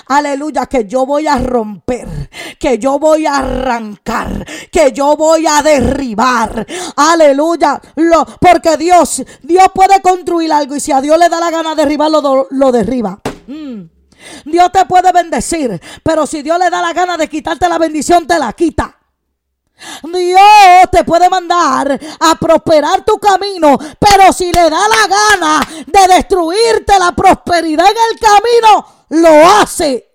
Aleluya, 0.07 0.67
que 0.67 0.87
yo 0.87 1.07
voy 1.07 1.27
a 1.27 1.39
romper, 1.39 2.31
que 2.59 2.79
yo 2.79 2.99
voy 2.99 3.27
a 3.27 3.39
arrancar, 3.39 4.45
que 4.71 4.93
yo 4.93 5.17
voy 5.17 5.47
a 5.47 5.63
derribar. 5.63 6.67
Aleluya, 6.97 7.81
lo, 7.97 8.25
porque 8.41 8.77
Dios, 8.77 9.23
Dios 9.43 9.67
puede 9.75 10.01
construir 10.01 10.53
algo 10.53 10.77
y 10.77 10.81
si 10.81 10.93
a 10.93 11.01
Dios 11.01 11.19
le 11.19 11.29
da 11.29 11.41
la 11.41 11.51
gana 11.51 11.75
de 11.75 11.83
derribarlo, 11.83 12.49
lo, 12.51 12.73
derriba. 12.73 13.19
Mm. 13.47 13.83
Dios 14.45 14.71
te 14.73 14.85
puede 14.85 15.13
bendecir, 15.13 15.81
pero 16.03 16.27
si 16.27 16.43
Dios 16.43 16.59
le 16.59 16.69
da 16.69 16.83
la 16.83 16.93
gana 16.93 17.17
de 17.17 17.29
quitarte 17.29 17.69
la 17.69 17.79
bendición, 17.79 18.27
te 18.27 18.39
la 18.39 18.53
quita. 18.53 18.97
Dios 20.03 20.13
Dios 20.13 20.91
te 20.91 21.05
puede 21.05 21.29
mandar 21.31 21.99
a 22.21 22.35
prosperar 22.37 23.03
tu 23.05 23.19
camino, 23.19 23.79
pero 23.99 24.33
si 24.33 24.53
le 24.53 24.69
da 24.69 24.89
la 24.89 25.07
gana 25.09 25.61
de 25.87 26.15
destruirte 26.15 26.99
la 26.99 27.13
prosperidad 27.13 27.87
en 27.87 27.97
el 28.13 28.21
camino, 28.21 29.00
lo 29.11 29.29
hace. 29.29 30.07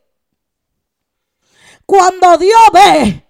Cuando 1.85 2.37
Dios 2.37 2.59
ve 2.73 3.25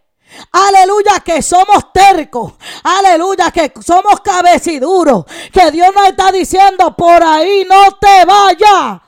Aleluya, 0.52 1.20
que 1.24 1.42
somos 1.42 1.92
tercos. 1.94 2.54
Aleluya, 2.84 3.52
que 3.52 3.72
somos 3.82 4.22
cabeciduros. 4.22 5.26
Que 5.52 5.72
Dios 5.72 5.94
nos 5.94 6.08
está 6.08 6.32
diciendo, 6.32 6.96
por 6.96 7.24
ahí 7.24 7.66
no 7.70 7.98
te 7.98 8.26
vayas. 8.26 9.02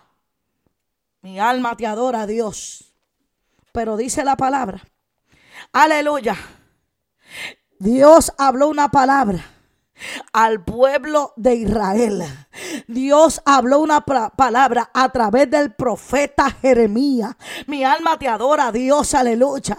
Mi 1.22 1.40
alma 1.40 1.76
te 1.76 1.86
adora 1.86 2.26
Dios. 2.26 2.94
Pero 3.72 3.98
dice 3.98 4.24
la 4.24 4.36
palabra. 4.36 4.82
Aleluya. 5.74 6.36
Dios 7.80 8.32
habló 8.38 8.70
una 8.70 8.90
palabra 8.90 9.57
al 10.34 10.64
pueblo 10.64 11.34
de 11.36 11.56
Israel. 11.56 12.24
Dios 12.88 13.42
habló 13.46 13.80
una 13.80 14.02
palabra 14.02 14.90
a 14.94 15.10
través 15.10 15.50
del 15.50 15.74
profeta 15.74 16.50
Jeremías. 16.62 17.36
Mi 17.66 17.84
alma 17.84 18.18
te 18.18 18.28
adora, 18.28 18.72
Dios, 18.72 19.14
aleluya. 19.14 19.78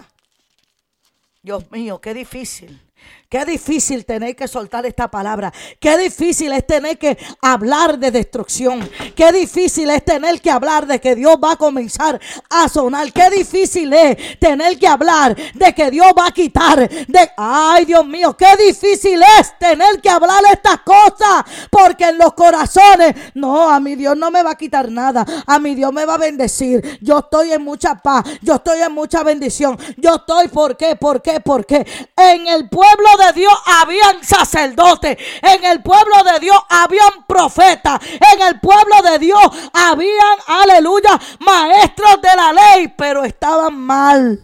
Dios 1.41 1.69
mío, 1.71 1.99
qué 2.01 2.13
difícil. 2.13 2.81
Qué 3.29 3.45
difícil 3.45 4.05
tener 4.05 4.35
que 4.35 4.47
soltar 4.47 4.87
esta 4.87 5.07
palabra. 5.07 5.53
Qué 5.79 5.95
difícil 5.99 6.51
es 6.51 6.65
tener 6.65 6.97
que 6.97 7.15
hablar 7.43 7.99
de 7.99 8.09
destrucción. 8.09 8.89
Qué 9.15 9.31
difícil 9.31 9.87
es 9.91 10.03
tener 10.03 10.41
que 10.41 10.49
hablar 10.49 10.87
de 10.87 10.99
que 10.99 11.13
Dios 11.13 11.37
va 11.37 11.51
a 11.51 11.55
comenzar 11.55 12.19
a 12.49 12.67
sonar. 12.67 13.13
Qué 13.13 13.29
difícil 13.29 13.93
es 13.93 14.39
tener 14.39 14.79
que 14.79 14.87
hablar 14.87 15.35
de 15.53 15.75
que 15.75 15.91
Dios 15.91 16.07
va 16.17 16.25
a 16.25 16.31
quitar. 16.31 16.89
De, 16.89 17.29
ay, 17.37 17.85
Dios 17.85 18.03
mío, 18.03 18.35
qué 18.35 18.47
difícil 18.57 19.21
es 19.39 19.59
tener 19.59 20.01
que 20.01 20.09
hablar 20.09 20.41
estas 20.51 20.79
cosas. 20.79 21.43
Porque 21.69 22.05
en 22.05 22.17
los 22.17 22.33
corazones, 22.33 23.13
no, 23.35 23.69
a 23.69 23.79
mi 23.79 23.93
Dios 23.93 24.17
no 24.17 24.31
me 24.31 24.41
va 24.41 24.53
a 24.53 24.57
quitar 24.57 24.89
nada. 24.89 25.23
A 25.45 25.59
mi 25.59 25.75
Dios 25.75 25.93
me 25.93 26.03
va 26.03 26.15
a 26.15 26.17
bendecir. 26.17 26.97
Yo 26.99 27.19
estoy 27.19 27.51
en 27.51 27.63
mucha 27.63 27.93
paz. 27.93 28.23
Yo 28.41 28.55
estoy 28.55 28.79
en 28.81 28.91
mucha 28.91 29.21
bendición. 29.21 29.77
Yo 29.97 30.15
estoy, 30.15 30.47
¿por 30.47 30.75
qué? 30.75 30.95
¿Por 30.95 31.21
qué? 31.21 31.39
¿Por 31.41 31.63
qué? 31.67 31.85
En 32.17 32.47
el 32.47 32.67
pueblo 32.67 33.18
de 33.19 33.33
Dios 33.33 33.53
habían 33.65 34.23
sacerdotes, 34.23 35.17
en 35.41 35.63
el 35.65 35.83
pueblo 35.83 36.23
de 36.23 36.39
Dios 36.39 36.57
habían 36.69 37.25
profetas, 37.27 37.99
en 38.03 38.41
el 38.41 38.59
pueblo 38.59 39.01
de 39.03 39.19
Dios 39.19 39.41
habían, 39.73 40.37
aleluya, 40.47 41.19
maestros 41.39 42.21
de 42.21 42.35
la 42.35 42.53
ley, 42.53 42.93
pero 42.97 43.23
estaban 43.23 43.77
mal. 43.77 44.41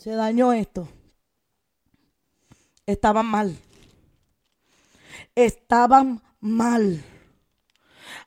Se 0.00 0.12
dañó 0.12 0.52
esto. 0.52 0.88
Estaban 2.86 3.26
mal. 3.26 3.56
Estaban 5.34 6.22
mal. 6.40 7.04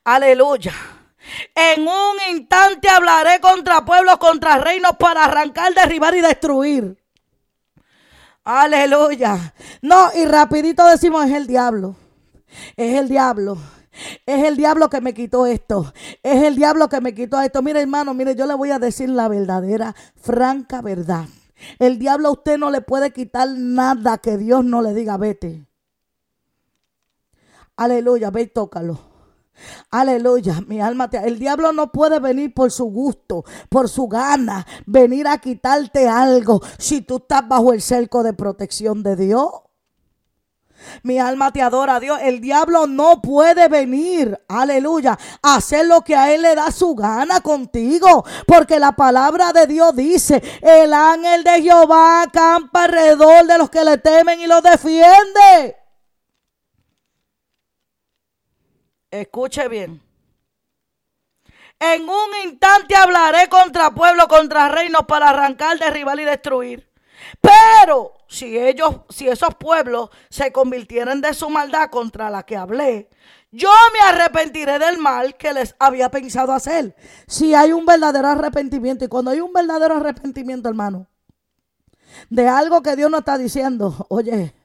Aleluya. 0.04 0.74
En 1.56 1.88
un 1.88 2.18
instante 2.30 2.90
hablaré 2.90 3.40
contra 3.40 3.84
pueblos, 3.84 4.18
contra 4.18 4.58
reinos 4.58 4.98
para 4.98 5.26
arrancar, 5.26 5.74
derribar 5.74 6.16
y 6.16 6.22
destruir. 6.22 7.03
Aleluya. 8.44 9.54
No, 9.82 10.10
y 10.16 10.26
rapidito 10.26 10.86
decimos, 10.88 11.26
es 11.26 11.32
el 11.32 11.48
diablo. 11.48 11.96
Es 12.76 13.00
el 13.00 13.08
diablo. 13.08 13.58
Es 14.26 14.44
el 14.44 14.58
diablo 14.58 14.90
que 14.90 15.02
me 15.02 15.14
quitó 15.14 15.46
esto. 15.46 15.94
Es 16.22 16.44
el 16.44 16.56
diablo 16.56 16.90
que 16.90 17.00
me 17.00 17.14
quitó 17.14 17.40
esto. 17.40 17.62
Mire, 17.62 17.82
hermano, 17.82 18.14
mire, 18.14 18.36
yo 18.36 18.46
le 18.46 18.56
voy 18.56 18.72
a 18.72 18.80
decir 18.80 19.10
la 19.10 19.28
verdadera, 19.28 19.96
franca 20.16 20.82
verdad. 20.82 21.26
El 21.80 22.00
diablo 22.00 22.30
a 22.30 22.32
usted 22.32 22.58
no 22.58 22.70
le 22.70 22.82
puede 22.82 23.12
quitar 23.12 23.48
nada 23.50 24.18
que 24.18 24.38
Dios 24.38 24.66
no 24.66 24.82
le 24.82 24.94
diga, 24.94 25.18
vete. 25.18 25.66
Aleluya, 27.78 28.30
ve 28.30 28.42
y 28.42 28.48
tócalo. 28.48 29.13
Aleluya, 29.92 30.62
mi 30.68 30.82
alma 30.82 31.10
te... 31.10 31.18
El 31.18 31.40
diablo 31.40 31.72
no 31.72 31.92
puede 31.92 32.20
venir 32.20 32.54
por 32.54 32.72
su 32.72 32.86
gusto, 32.86 33.46
por 33.70 33.88
su 33.88 34.08
gana, 34.08 34.66
venir 34.86 35.28
a 35.28 35.38
quitarte 35.38 36.08
algo 36.08 36.62
si 36.78 37.02
tú 37.02 37.18
estás 37.18 37.48
bajo 37.48 37.74
el 37.74 37.82
cerco 37.82 38.24
de 38.24 38.34
protección 38.34 39.04
de 39.04 39.16
Dios. 39.16 39.50
Mi 41.04 41.20
alma 41.20 41.52
te 41.52 41.62
adora, 41.62 42.00
Dios. 42.00 42.20
El 42.22 42.42
diablo 42.42 42.88
no 42.88 43.22
puede 43.22 43.68
venir, 43.68 44.38
aleluya, 44.48 45.18
a 45.42 45.56
hacer 45.56 45.86
lo 45.86 46.02
que 46.02 46.16
a 46.16 46.34
él 46.34 46.42
le 46.42 46.56
da 46.56 46.72
su 46.72 46.96
gana 46.96 47.42
contigo. 47.42 48.26
Porque 48.46 48.80
la 48.80 48.94
palabra 48.94 49.54
de 49.54 49.68
Dios 49.68 49.96
dice, 49.96 50.42
el 50.62 50.94
ángel 50.94 51.44
de 51.44 51.62
Jehová 51.62 52.24
acampa 52.24 52.86
alrededor 52.86 53.46
de 53.48 53.58
los 53.58 53.70
que 53.70 53.84
le 53.84 53.98
temen 53.98 54.42
y 54.42 54.48
los 54.48 54.62
defiende. 54.62 55.83
Escuche 59.14 59.68
bien. 59.68 60.02
En 61.80 62.02
un 62.02 62.30
instante 62.46 62.96
hablaré 62.96 63.48
contra 63.48 63.92
pueblo, 63.92 64.28
contra 64.28 64.70
reinos 64.70 65.06
para 65.06 65.30
arrancar, 65.30 65.78
derribar 65.78 66.20
y 66.20 66.26
destruir. 66.26 66.92
Pero 67.40 68.14
si 68.28 68.58
ellos, 68.58 69.02
si 69.10 69.28
esos 69.28 69.54
pueblos 69.54 70.10
se 70.32 70.52
convirtieran 70.52 71.22
de 71.22 71.36
su 71.36 71.48
maldad 71.52 71.92
contra 71.92 72.32
la 72.32 72.42
que 72.42 72.58
hablé, 72.58 73.08
yo 73.52 73.70
me 73.94 74.00
arrepentiré 74.00 74.80
del 74.80 74.98
mal 74.98 75.38
que 75.38 75.54
les 75.54 75.76
había 75.78 76.10
pensado 76.10 76.52
hacer. 76.52 76.96
Si 77.28 77.54
hay 77.54 77.72
un 77.72 77.86
verdadero 77.86 78.30
arrepentimiento, 78.30 79.06
y 79.06 79.10
cuando 79.10 79.30
hay 79.30 79.42
un 79.42 79.54
verdadero 79.54 79.98
arrepentimiento, 79.98 80.70
hermano, 80.70 81.06
de 82.32 82.48
algo 82.48 82.82
que 82.82 82.96
Dios 82.96 83.12
no 83.12 83.20
está 83.20 83.38
diciendo, 83.38 84.08
oye, 84.10 84.56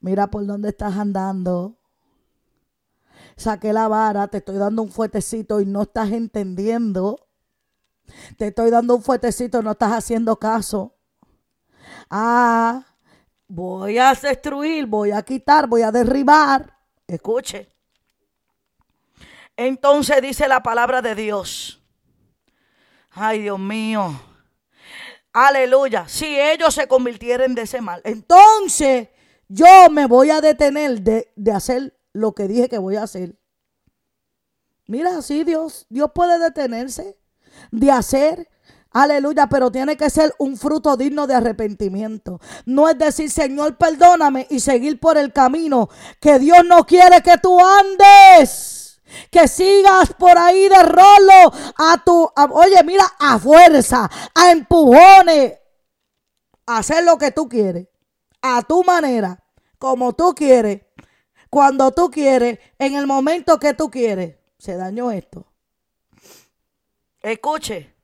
mira 0.00 0.26
por 0.26 0.44
dónde 0.44 0.68
estás 0.68 0.98
andando 0.98 1.75
saqué 3.36 3.72
la 3.72 3.88
vara, 3.88 4.28
te 4.28 4.38
estoy 4.38 4.56
dando 4.56 4.82
un 4.82 4.90
fuetecito 4.90 5.60
y 5.60 5.66
no 5.66 5.82
estás 5.82 6.10
entendiendo. 6.12 7.28
Te 8.36 8.48
estoy 8.48 8.70
dando 8.70 8.96
un 8.96 9.02
fuetecito 9.02 9.60
y 9.60 9.64
no 9.64 9.72
estás 9.72 9.92
haciendo 9.92 10.38
caso. 10.38 10.94
Ah, 12.08 12.84
voy 13.48 13.98
a 13.98 14.14
destruir, 14.14 14.86
voy 14.86 15.10
a 15.10 15.22
quitar, 15.22 15.66
voy 15.66 15.82
a 15.82 15.92
derribar. 15.92 16.78
Escuche. 17.06 17.72
Entonces 19.56 20.20
dice 20.22 20.48
la 20.48 20.62
palabra 20.62 21.02
de 21.02 21.14
Dios. 21.14 21.82
Ay, 23.10 23.42
Dios 23.42 23.58
mío. 23.58 24.20
Aleluya. 25.32 26.06
Si 26.08 26.38
ellos 26.38 26.74
se 26.74 26.86
convirtieren 26.86 27.54
de 27.54 27.62
ese 27.62 27.80
mal, 27.80 28.00
entonces 28.04 29.08
yo 29.48 29.88
me 29.90 30.06
voy 30.06 30.30
a 30.30 30.40
detener 30.40 31.00
de, 31.00 31.32
de 31.36 31.52
hacer 31.52 31.95
lo 32.16 32.34
que 32.34 32.48
dije 32.48 32.68
que 32.68 32.78
voy 32.78 32.96
a 32.96 33.04
hacer. 33.04 33.38
Mira, 34.86 35.18
así 35.18 35.44
Dios, 35.44 35.86
Dios 35.88 36.10
puede 36.14 36.38
detenerse 36.38 37.18
de 37.70 37.90
hacer 37.90 38.48
Aleluya, 38.96 39.46
pero 39.46 39.70
tiene 39.70 39.94
que 39.94 40.08
ser 40.08 40.34
un 40.38 40.56
fruto 40.56 40.96
digno 40.96 41.26
de 41.26 41.34
arrepentimiento. 41.34 42.40
No 42.64 42.88
es 42.88 42.96
decir, 42.96 43.30
Señor, 43.30 43.76
perdóname 43.76 44.46
y 44.48 44.58
seguir 44.58 44.98
por 44.98 45.18
el 45.18 45.34
camino 45.34 45.90
que 46.18 46.38
Dios 46.38 46.64
no 46.64 46.86
quiere 46.86 47.20
que 47.20 47.36
tú 47.36 47.60
andes. 47.60 49.02
Que 49.30 49.48
sigas 49.48 50.14
por 50.18 50.38
ahí 50.38 50.66
de 50.70 50.82
rolo 50.82 51.52
a 51.76 52.02
tu, 52.02 52.26
oye, 52.52 52.82
mira, 52.84 53.04
a 53.18 53.38
fuerza, 53.38 54.10
a 54.34 54.50
empujones, 54.50 55.58
hacer 56.64 57.04
lo 57.04 57.18
que 57.18 57.32
tú 57.32 57.50
quieres, 57.50 57.88
a 58.40 58.62
tu 58.62 58.82
manera, 58.82 59.44
como 59.78 60.14
tú 60.14 60.34
quieres 60.34 60.85
cuando 61.56 61.90
tú 61.90 62.10
quieres, 62.10 62.58
en 62.78 62.96
el 62.96 63.06
momento 63.06 63.58
que 63.58 63.72
tú 63.72 63.90
quieres. 63.90 64.36
Se 64.58 64.76
dañó 64.76 65.10
esto. 65.10 65.46
Escuche. 67.22 67.94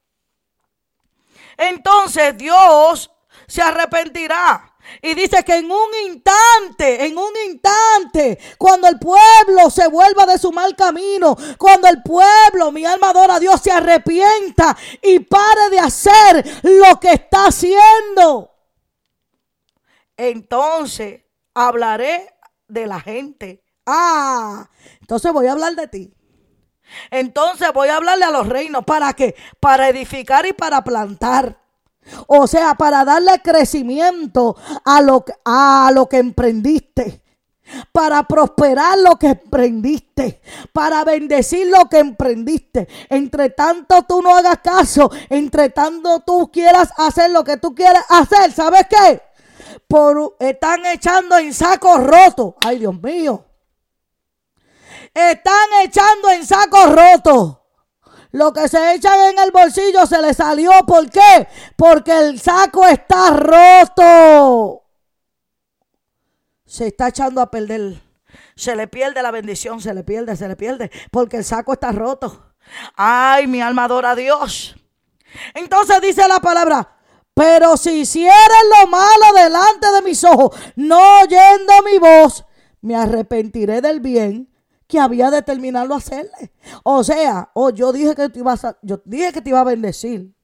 Entonces 1.58 2.38
Dios 2.38 3.10
se 3.46 3.60
arrepentirá. 3.60 4.74
Y 5.02 5.12
dice 5.12 5.44
que 5.44 5.56
en 5.56 5.70
un 5.70 5.90
instante, 6.06 7.04
en 7.04 7.18
un 7.18 7.30
instante, 7.46 8.38
cuando 8.56 8.88
el 8.88 8.98
pueblo 8.98 9.68
se 9.68 9.86
vuelva 9.86 10.24
de 10.24 10.38
su 10.38 10.50
mal 10.50 10.74
camino, 10.74 11.36
cuando 11.58 11.88
el 11.88 12.02
pueblo, 12.02 12.72
mi 12.72 12.86
alma 12.86 13.10
adora 13.10 13.34
a 13.34 13.40
Dios, 13.40 13.60
se 13.60 13.70
arrepienta 13.70 14.74
y 15.02 15.18
pare 15.18 15.68
de 15.70 15.78
hacer 15.78 16.60
lo 16.62 16.98
que 16.98 17.12
está 17.12 17.48
haciendo, 17.48 18.50
entonces 20.16 21.20
hablaré 21.52 22.32
de 22.72 22.86
la 22.86 23.00
gente. 23.00 23.62
Ah, 23.86 24.68
entonces 25.00 25.32
voy 25.32 25.46
a 25.46 25.52
hablar 25.52 25.74
de 25.74 25.88
ti. 25.88 26.14
Entonces 27.10 27.72
voy 27.72 27.88
a 27.88 27.96
hablarle 27.96 28.24
a 28.24 28.30
los 28.30 28.48
reinos. 28.48 28.84
¿Para 28.84 29.12
qué? 29.12 29.34
Para 29.60 29.88
edificar 29.88 30.46
y 30.46 30.52
para 30.52 30.82
plantar. 30.82 31.58
O 32.26 32.46
sea, 32.46 32.74
para 32.74 33.04
darle 33.04 33.40
crecimiento 33.42 34.56
a 34.84 35.00
lo, 35.00 35.24
a 35.44 35.90
lo 35.94 36.08
que 36.08 36.18
emprendiste. 36.18 37.22
Para 37.92 38.24
prosperar 38.24 38.98
lo 38.98 39.16
que 39.16 39.28
emprendiste. 39.28 40.42
Para 40.72 41.04
bendecir 41.04 41.68
lo 41.68 41.88
que 41.88 41.98
emprendiste. 41.98 42.88
Entre 43.08 43.50
tanto 43.50 44.02
tú 44.02 44.20
no 44.20 44.36
hagas 44.36 44.58
caso. 44.58 45.10
Entre 45.30 45.70
tanto 45.70 46.20
tú 46.20 46.50
quieras 46.52 46.92
hacer 46.96 47.30
lo 47.30 47.44
que 47.44 47.56
tú 47.56 47.74
quieres 47.74 48.02
hacer. 48.08 48.52
¿Sabes 48.52 48.86
qué? 48.88 49.31
Por, 49.86 50.36
están 50.38 50.86
echando 50.86 51.36
en 51.38 51.52
saco 51.52 51.98
roto. 51.98 52.56
Ay, 52.64 52.78
Dios 52.78 53.00
mío. 53.00 53.44
Están 55.14 55.68
echando 55.84 56.30
en 56.30 56.46
saco 56.46 56.86
roto. 56.86 57.62
Lo 58.32 58.52
que 58.52 58.66
se 58.66 58.94
echan 58.94 59.18
en 59.30 59.38
el 59.38 59.50
bolsillo 59.50 60.06
se 60.06 60.20
le 60.22 60.32
salió. 60.32 60.70
¿Por 60.86 61.10
qué? 61.10 61.46
Porque 61.76 62.18
el 62.18 62.40
saco 62.40 62.86
está 62.86 63.30
roto. 63.30 64.84
Se 66.64 66.86
está 66.86 67.08
echando 67.08 67.42
a 67.42 67.50
perder. 67.50 68.00
Se 68.56 68.74
le 68.74 68.88
pierde 68.88 69.22
la 69.22 69.30
bendición, 69.30 69.80
se 69.80 69.92
le 69.92 70.02
pierde, 70.02 70.34
se 70.36 70.48
le 70.48 70.56
pierde. 70.56 70.90
Porque 71.10 71.38
el 71.38 71.44
saco 71.44 71.74
está 71.74 71.92
roto. 71.92 72.54
Ay, 72.96 73.46
mi 73.46 73.60
alma 73.60 73.84
adora 73.84 74.12
a 74.12 74.14
Dios. 74.14 74.76
Entonces 75.54 76.00
dice 76.00 76.26
la 76.26 76.40
palabra, 76.40 76.96
pero 77.34 77.76
si 77.76 78.00
hicieres 78.00 78.62
lo 78.78 78.88
malo 78.88 79.32
delante 79.34 79.90
de 79.92 80.02
mis 80.02 80.22
ojos, 80.24 80.54
no 80.76 81.20
oyendo 81.20 81.72
mi 81.84 81.98
voz, 81.98 82.44
me 82.82 82.96
arrepentiré 82.96 83.80
del 83.80 84.00
bien 84.00 84.52
que 84.86 85.00
había 85.00 85.30
determinado 85.30 85.94
hacerle. 85.94 86.52
O 86.82 87.02
sea, 87.02 87.50
oh, 87.54 87.70
yo 87.70 87.92
dije 87.92 88.14
que 88.14 88.28
te 88.28 88.40
iba 88.40 88.52
a, 88.52 88.76
yo 88.82 89.00
dije 89.06 89.32
que 89.32 89.40
te 89.40 89.48
iba 89.48 89.60
a 89.60 89.64
bendecir. 89.64 90.34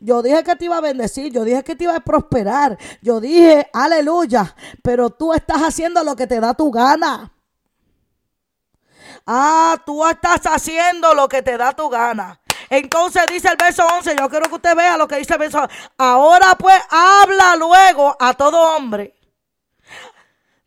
Yo 0.00 0.22
dije 0.22 0.42
que 0.42 0.56
te 0.56 0.64
iba 0.64 0.78
a 0.78 0.80
bendecir, 0.80 1.32
yo 1.32 1.44
dije 1.44 1.62
que 1.62 1.76
te 1.76 1.84
iba 1.84 1.94
a 1.94 2.00
prosperar, 2.00 2.78
yo 3.02 3.20
dije, 3.20 3.68
aleluya, 3.72 4.54
pero 4.82 5.10
tú 5.10 5.32
estás 5.32 5.62
haciendo 5.62 6.02
lo 6.02 6.16
que 6.16 6.26
te 6.26 6.40
da 6.40 6.54
tu 6.54 6.70
gana. 6.70 7.32
Ah, 9.26 9.76
tú 9.84 10.06
estás 10.06 10.40
haciendo 10.46 11.14
lo 11.14 11.28
que 11.28 11.42
te 11.42 11.56
da 11.56 11.72
tu 11.72 11.88
gana. 11.88 12.40
Entonces 12.70 13.24
dice 13.30 13.48
el 13.48 13.56
verso 13.56 13.84
11, 13.86 14.16
yo 14.18 14.28
quiero 14.28 14.48
que 14.48 14.54
usted 14.56 14.74
vea 14.76 14.96
lo 14.96 15.06
que 15.06 15.16
dice 15.16 15.34
el 15.34 15.38
verso 15.38 15.58
11. 15.62 15.74
Ahora 15.98 16.54
pues 16.58 16.80
habla 16.90 17.56
luego 17.56 18.16
a 18.18 18.34
todo 18.34 18.76
hombre 18.76 19.14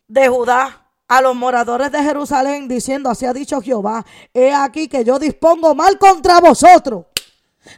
de 0.06 0.28
Judá, 0.28 0.86
a 1.06 1.20
los 1.20 1.34
moradores 1.34 1.90
de 1.92 2.02
Jerusalén, 2.02 2.68
diciendo, 2.68 3.10
así 3.10 3.26
ha 3.26 3.32
dicho 3.32 3.60
Jehová, 3.60 4.04
he 4.32 4.52
aquí 4.52 4.88
que 4.88 5.04
yo 5.04 5.18
dispongo 5.18 5.74
mal 5.74 5.98
contra 5.98 6.40
vosotros. 6.40 7.06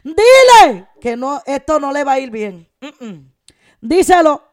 Dile 0.03 0.87
que 1.01 1.15
no, 1.17 1.41
esto 1.45 1.79
no 1.79 1.91
le 1.91 2.03
va 2.03 2.13
a 2.13 2.19
ir 2.19 2.29
bien. 2.29 2.69
Díselo. 3.81 4.52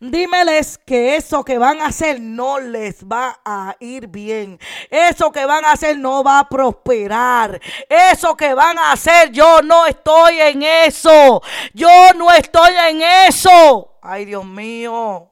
Dímeles 0.00 0.78
que 0.78 1.16
eso 1.16 1.44
que 1.44 1.58
van 1.58 1.80
a 1.80 1.86
hacer 1.86 2.20
no 2.20 2.58
les 2.58 3.04
va 3.04 3.40
a 3.44 3.76
ir 3.80 4.08
bien. 4.08 4.58
Eso 4.90 5.30
que 5.30 5.46
van 5.46 5.64
a 5.64 5.72
hacer 5.72 5.98
no 5.98 6.22
va 6.22 6.40
a 6.40 6.48
prosperar. 6.48 7.60
Eso 7.88 8.36
que 8.36 8.54
van 8.54 8.78
a 8.78 8.92
hacer 8.92 9.30
yo 9.30 9.62
no 9.62 9.86
estoy 9.86 10.40
en 10.40 10.62
eso. 10.62 11.42
Yo 11.72 12.12
no 12.16 12.32
estoy 12.32 12.72
en 12.88 13.02
eso. 13.02 13.98
Ay, 14.02 14.24
Dios 14.24 14.44
mío. 14.44 15.30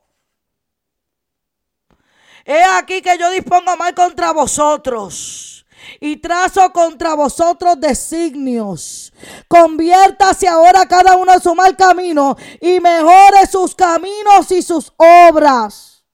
He 2.45 2.63
aquí 2.63 3.03
que 3.03 3.19
yo 3.19 3.31
dispongo 3.31 3.77
mal 3.77 3.95
contra 3.95 4.33
vosotros 4.33 5.60
y 6.01 6.17
trazo 6.17 6.73
contra 6.73 7.15
vosotros 7.15 7.81
designios. 7.81 9.13
Conviértase 9.49 10.49
ahora 10.49 10.87
cada 10.87 11.17
uno 11.17 11.33
en 11.33 11.41
su 11.41 11.55
mal 11.55 11.77
camino 11.77 12.37
y 12.61 12.81
mejore 12.81 13.47
sus 13.51 13.75
caminos 13.75 14.51
y 14.51 14.63
sus 14.63 14.93
obras. 14.97 16.05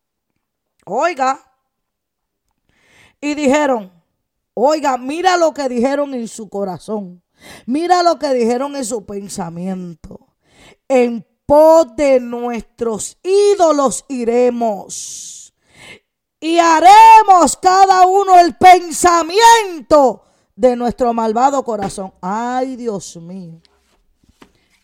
Oiga. 0.84 1.40
Y 3.20 3.34
dijeron, 3.34 3.92
oiga, 4.54 4.96
mira 4.98 5.36
lo 5.36 5.52
que 5.52 5.68
dijeron 5.68 6.14
en 6.14 6.28
su 6.28 6.48
corazón. 6.48 7.22
Mira 7.66 8.02
lo 8.02 8.18
que 8.18 8.32
dijeron 8.32 8.76
en 8.76 8.84
su 8.84 9.04
pensamiento. 9.04 10.28
En 10.88 11.26
pos 11.46 11.94
de 11.96 12.20
nuestros 12.20 13.18
ídolos 13.22 14.04
iremos 14.08 15.45
y 16.46 16.60
haremos 16.60 17.56
cada 17.56 18.06
uno 18.06 18.38
el 18.38 18.54
pensamiento 18.54 20.26
de 20.54 20.76
nuestro 20.76 21.12
malvado 21.12 21.64
corazón. 21.64 22.14
Ay, 22.20 22.76
Dios 22.76 23.16
mío, 23.16 23.60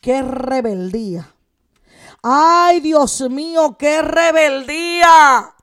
qué 0.00 0.22
rebeldía. 0.22 1.32
Ay, 2.20 2.80
Dios 2.80 3.20
mío, 3.30 3.76
qué 3.78 4.02
rebeldía. 4.02 5.54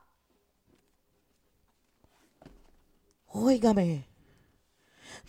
Óigame, 3.27 4.07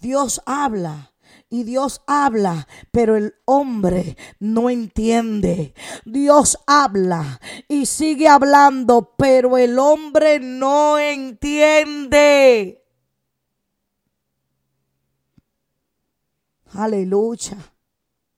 Dios 0.01 0.41
habla 0.47 1.11
y 1.51 1.65
Dios 1.65 2.01
habla, 2.07 2.69
pero 2.93 3.17
el 3.17 3.35
hombre 3.45 4.17
no 4.39 4.71
entiende. 4.71 5.75
Dios 6.05 6.57
habla 6.67 7.41
y 7.69 7.87
sigue 7.87 8.29
hablando, 8.29 9.15
pero 9.19 9.59
el 9.59 9.79
hombre 9.79 10.39
no 10.39 10.99
entiende. 10.99 12.83
Aleluya. 16.73 17.59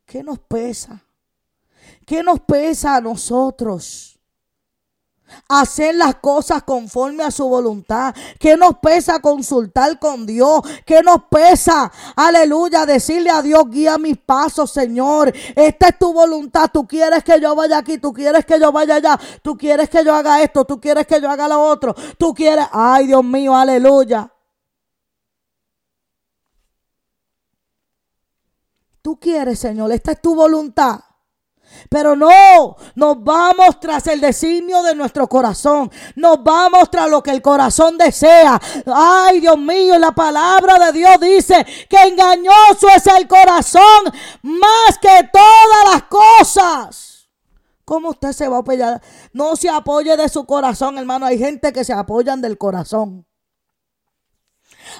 ¿Qué 0.06 0.22
nos 0.22 0.38
pesa? 0.40 1.04
¿Qué 2.06 2.22
nos 2.22 2.40
pesa 2.40 2.96
a 2.96 3.00
nosotros? 3.00 4.11
Hacer 5.48 5.94
las 5.94 6.16
cosas 6.16 6.62
conforme 6.62 7.24
a 7.24 7.30
su 7.30 7.48
voluntad. 7.48 8.14
Que 8.38 8.56
nos 8.56 8.78
pesa 8.78 9.20
consultar 9.20 9.98
con 9.98 10.26
Dios. 10.26 10.60
Que 10.84 11.02
nos 11.02 11.24
pesa, 11.30 11.92
aleluya, 12.16 12.86
decirle 12.86 13.30
a 13.30 13.42
Dios, 13.42 13.64
guía 13.68 13.98
mis 13.98 14.18
pasos, 14.18 14.70
Señor. 14.70 15.32
Esta 15.54 15.88
es 15.88 15.98
tu 15.98 16.12
voluntad. 16.12 16.70
Tú 16.72 16.86
quieres 16.86 17.24
que 17.24 17.40
yo 17.40 17.54
vaya 17.54 17.78
aquí, 17.78 17.98
tú 17.98 18.12
quieres 18.12 18.44
que 18.44 18.58
yo 18.58 18.72
vaya 18.72 18.96
allá, 18.96 19.18
tú 19.42 19.56
quieres 19.56 19.88
que 19.88 20.04
yo 20.04 20.14
haga 20.14 20.42
esto, 20.42 20.64
tú 20.64 20.80
quieres 20.80 21.06
que 21.06 21.20
yo 21.20 21.30
haga 21.30 21.48
lo 21.48 21.62
otro. 21.62 21.94
Tú 22.18 22.34
quieres, 22.34 22.66
ay 22.72 23.06
Dios 23.06 23.24
mío, 23.24 23.56
aleluya. 23.56 24.30
Tú 29.02 29.18
quieres, 29.18 29.58
Señor, 29.58 29.90
esta 29.90 30.12
es 30.12 30.22
tu 30.22 30.34
voluntad. 30.34 31.00
Pero 31.88 32.16
no, 32.16 32.76
nos 32.94 33.22
vamos 33.22 33.78
tras 33.80 34.06
el 34.06 34.20
designio 34.20 34.82
de 34.82 34.94
nuestro 34.94 35.28
corazón. 35.28 35.90
Nos 36.16 36.42
vamos 36.42 36.90
tras 36.90 37.08
lo 37.08 37.22
que 37.22 37.30
el 37.30 37.42
corazón 37.42 37.98
desea. 37.98 38.60
Ay, 38.86 39.40
Dios 39.40 39.58
mío, 39.58 39.98
la 39.98 40.12
palabra 40.12 40.78
de 40.78 40.92
Dios 40.92 41.20
dice 41.20 41.66
que 41.88 41.96
engañoso 42.02 42.88
es 42.94 43.06
el 43.06 43.28
corazón 43.28 44.04
más 44.42 44.98
que 45.00 45.28
todas 45.32 45.92
las 45.92 46.02
cosas. 46.04 47.28
¿Cómo 47.84 48.10
usted 48.10 48.32
se 48.32 48.48
va 48.48 48.56
a 48.56 48.60
apoyar? 48.60 49.02
No 49.32 49.56
se 49.56 49.68
apoye 49.68 50.16
de 50.16 50.28
su 50.28 50.46
corazón, 50.46 50.98
hermano. 50.98 51.26
Hay 51.26 51.38
gente 51.38 51.72
que 51.72 51.84
se 51.84 51.92
apoyan 51.92 52.40
del 52.40 52.56
corazón. 52.56 53.26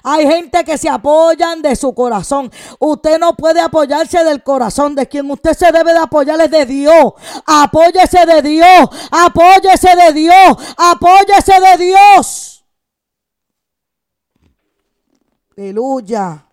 Hay 0.02 0.26
gente 0.26 0.64
que 0.64 0.78
se 0.78 0.88
apoyan 0.88 1.62
de 1.62 1.76
su 1.76 1.94
corazón. 1.94 2.50
Usted 2.78 3.18
no 3.18 3.35
puede 3.37 3.61
apoyarse 3.61 4.24
del 4.24 4.42
corazón 4.42 4.94
de 4.94 5.07
quien 5.09 5.31
usted 5.31 5.55
se 5.55 5.70
debe 5.72 5.92
de 5.92 5.98
apoyar 5.98 6.40
es 6.40 6.50
de 6.50 6.66
Dios. 6.66 7.12
Apóyese 7.46 8.26
de 8.26 8.42
Dios. 8.42 8.88
Apóyese 9.11 9.96
de 9.96 10.12
Dios. 10.12 10.74
Apóyese 10.76 11.52
de 11.61 11.85
Dios. 11.85 12.64
Aleluya. 15.57 16.46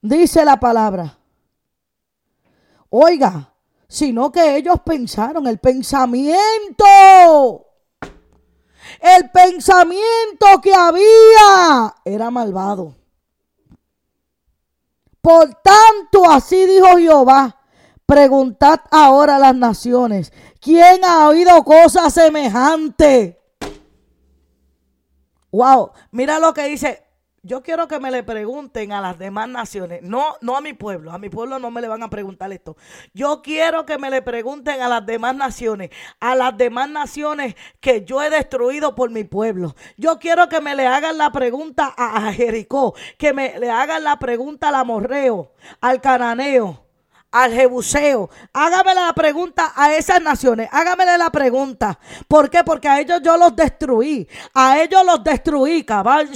Dice 0.00 0.44
la 0.44 0.58
palabra. 0.58 1.18
Oiga, 2.90 3.52
sino 3.88 4.32
que 4.32 4.56
ellos 4.56 4.80
pensaron 4.84 5.46
el 5.46 5.58
pensamiento 5.58 6.84
el 9.00 9.30
pensamiento 9.30 10.60
que 10.62 10.74
había 10.74 11.94
era 12.04 12.30
malvado. 12.30 12.94
Por 15.20 15.54
tanto, 15.62 16.30
así 16.30 16.66
dijo 16.66 16.96
Jehová, 16.96 17.56
preguntad 18.06 18.80
ahora 18.90 19.36
a 19.36 19.38
las 19.38 19.54
naciones, 19.54 20.32
¿quién 20.60 21.04
ha 21.04 21.28
oído 21.28 21.62
cosas 21.64 22.14
semejantes? 22.14 23.36
Wow, 25.50 25.92
mira 26.10 26.38
lo 26.38 26.52
que 26.54 26.64
dice 26.64 27.07
yo 27.48 27.62
quiero 27.62 27.88
que 27.88 27.98
me 27.98 28.10
le 28.10 28.22
pregunten 28.22 28.92
a 28.92 29.00
las 29.00 29.18
demás 29.18 29.48
naciones, 29.48 30.02
no, 30.02 30.36
no 30.42 30.56
a 30.56 30.60
mi 30.60 30.74
pueblo, 30.74 31.10
a 31.12 31.18
mi 31.18 31.30
pueblo 31.30 31.58
no 31.58 31.70
me 31.70 31.80
le 31.80 31.88
van 31.88 32.02
a 32.02 32.10
preguntar 32.10 32.52
esto. 32.52 32.76
Yo 33.14 33.40
quiero 33.42 33.86
que 33.86 33.96
me 33.96 34.10
le 34.10 34.20
pregunten 34.20 34.82
a 34.82 34.88
las 34.88 35.04
demás 35.06 35.34
naciones, 35.34 35.90
a 36.20 36.34
las 36.34 36.56
demás 36.56 36.90
naciones 36.90 37.56
que 37.80 38.04
yo 38.04 38.22
he 38.22 38.28
destruido 38.28 38.94
por 38.94 39.10
mi 39.10 39.24
pueblo. 39.24 39.74
Yo 39.96 40.18
quiero 40.18 40.48
que 40.50 40.60
me 40.60 40.76
le 40.76 40.86
hagan 40.86 41.16
la 41.16 41.32
pregunta 41.32 41.94
a, 41.96 42.30
Jericó, 42.34 42.94
que 43.16 43.32
me 43.32 43.58
le 43.58 43.70
hagan 43.70 44.04
la 44.04 44.18
pregunta 44.18 44.68
al 44.68 44.74
amorreo, 44.74 45.52
al 45.80 46.02
cananeo, 46.02 46.84
al 47.30 47.52
Jebuseo. 47.52 48.30
Hágamele 48.52 49.00
la 49.00 49.12
pregunta 49.12 49.72
a 49.76 49.94
esas 49.94 50.20
naciones. 50.20 50.68
Hágamele 50.72 51.18
la 51.18 51.30
pregunta. 51.30 51.98
¿Por 52.26 52.48
qué? 52.48 52.64
Porque 52.64 52.88
a 52.88 53.00
ellos 53.00 53.20
yo 53.22 53.36
los 53.36 53.54
destruí. 53.54 54.28
A 54.54 54.80
ellos 54.80 55.04
los 55.04 55.22
destruí. 55.22 55.84
Cabal, 55.84 56.30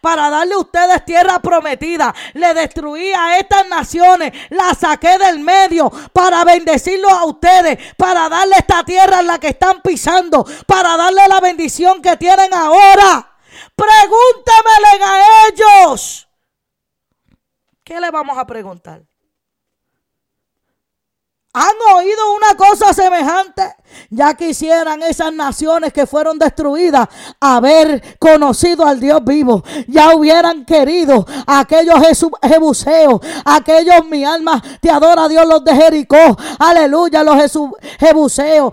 Para 0.00 0.30
darle 0.30 0.54
a 0.54 0.58
ustedes 0.58 1.04
tierra 1.04 1.38
prometida. 1.40 2.14
Le 2.34 2.54
destruí 2.54 3.12
a 3.12 3.38
estas 3.38 3.68
naciones. 3.68 4.32
La 4.50 4.74
saqué 4.74 5.18
del 5.18 5.40
medio. 5.40 5.90
Para 6.12 6.44
bendecirlos 6.44 7.12
a 7.12 7.24
ustedes. 7.24 7.94
Para 7.96 8.28
darle 8.28 8.56
esta 8.58 8.84
tierra 8.84 9.20
en 9.20 9.26
la 9.26 9.38
que 9.38 9.48
están 9.48 9.82
pisando. 9.82 10.44
Para 10.66 10.96
darle 10.96 11.28
la 11.28 11.40
bendición 11.40 12.00
que 12.00 12.16
tienen 12.16 12.52
ahora. 12.54 13.28
Pregúntemele 13.74 15.04
a 15.04 15.48
ellos. 15.48 16.28
¿Qué 17.84 18.00
le 18.00 18.10
vamos 18.10 18.38
a 18.38 18.46
preguntar? 18.46 19.02
¿Han 21.54 21.74
oído 21.94 22.32
una 22.34 22.56
cosa 22.56 22.94
semejante? 22.94 23.76
Ya 24.10 24.34
quisieran 24.34 25.02
esas 25.02 25.32
naciones 25.32 25.92
que 25.92 26.06
fueron 26.06 26.38
destruidas 26.38 27.08
haber 27.40 28.18
conocido 28.18 28.86
al 28.86 29.00
Dios 29.00 29.22
vivo. 29.24 29.62
Ya 29.88 30.14
hubieran 30.14 30.64
querido 30.64 31.26
aquellos 31.46 31.96
jebuseos, 32.42 33.20
aquellos 33.44 34.06
mi 34.08 34.24
alma 34.24 34.62
te 34.80 34.90
adora 34.90 35.28
Dios 35.28 35.46
los 35.46 35.64
de 35.64 35.74
Jericó. 35.74 36.36
Aleluya, 36.58 37.22
los 37.22 37.36
jebuseos, 37.98 38.72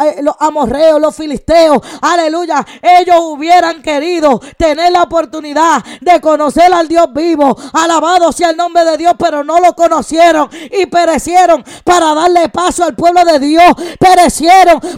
eh, 0.00 0.22
los 0.22 0.34
amorreos, 0.38 1.00
los 1.00 1.14
filisteos. 1.14 1.78
Aleluya, 2.00 2.64
ellos 2.82 3.16
hubieran 3.20 3.82
querido 3.82 4.40
tener 4.56 4.92
la 4.92 5.02
oportunidad 5.02 5.84
de 6.00 6.20
conocer 6.20 6.72
al 6.72 6.88
Dios 6.88 7.06
vivo. 7.12 7.56
Alabado 7.72 8.32
sea 8.32 8.50
el 8.50 8.56
nombre 8.56 8.84
de 8.84 8.96
Dios, 8.96 9.14
pero 9.18 9.44
no 9.44 9.60
lo 9.60 9.74
conocieron 9.74 10.48
y 10.70 10.86
perecieron 10.86 11.64
para 11.84 12.14
darle 12.14 12.48
paso 12.48 12.84
al 12.84 12.94
pueblo 12.94 13.24
de 13.24 13.38
Dios. 13.38 13.72
Perecieron 13.98 14.43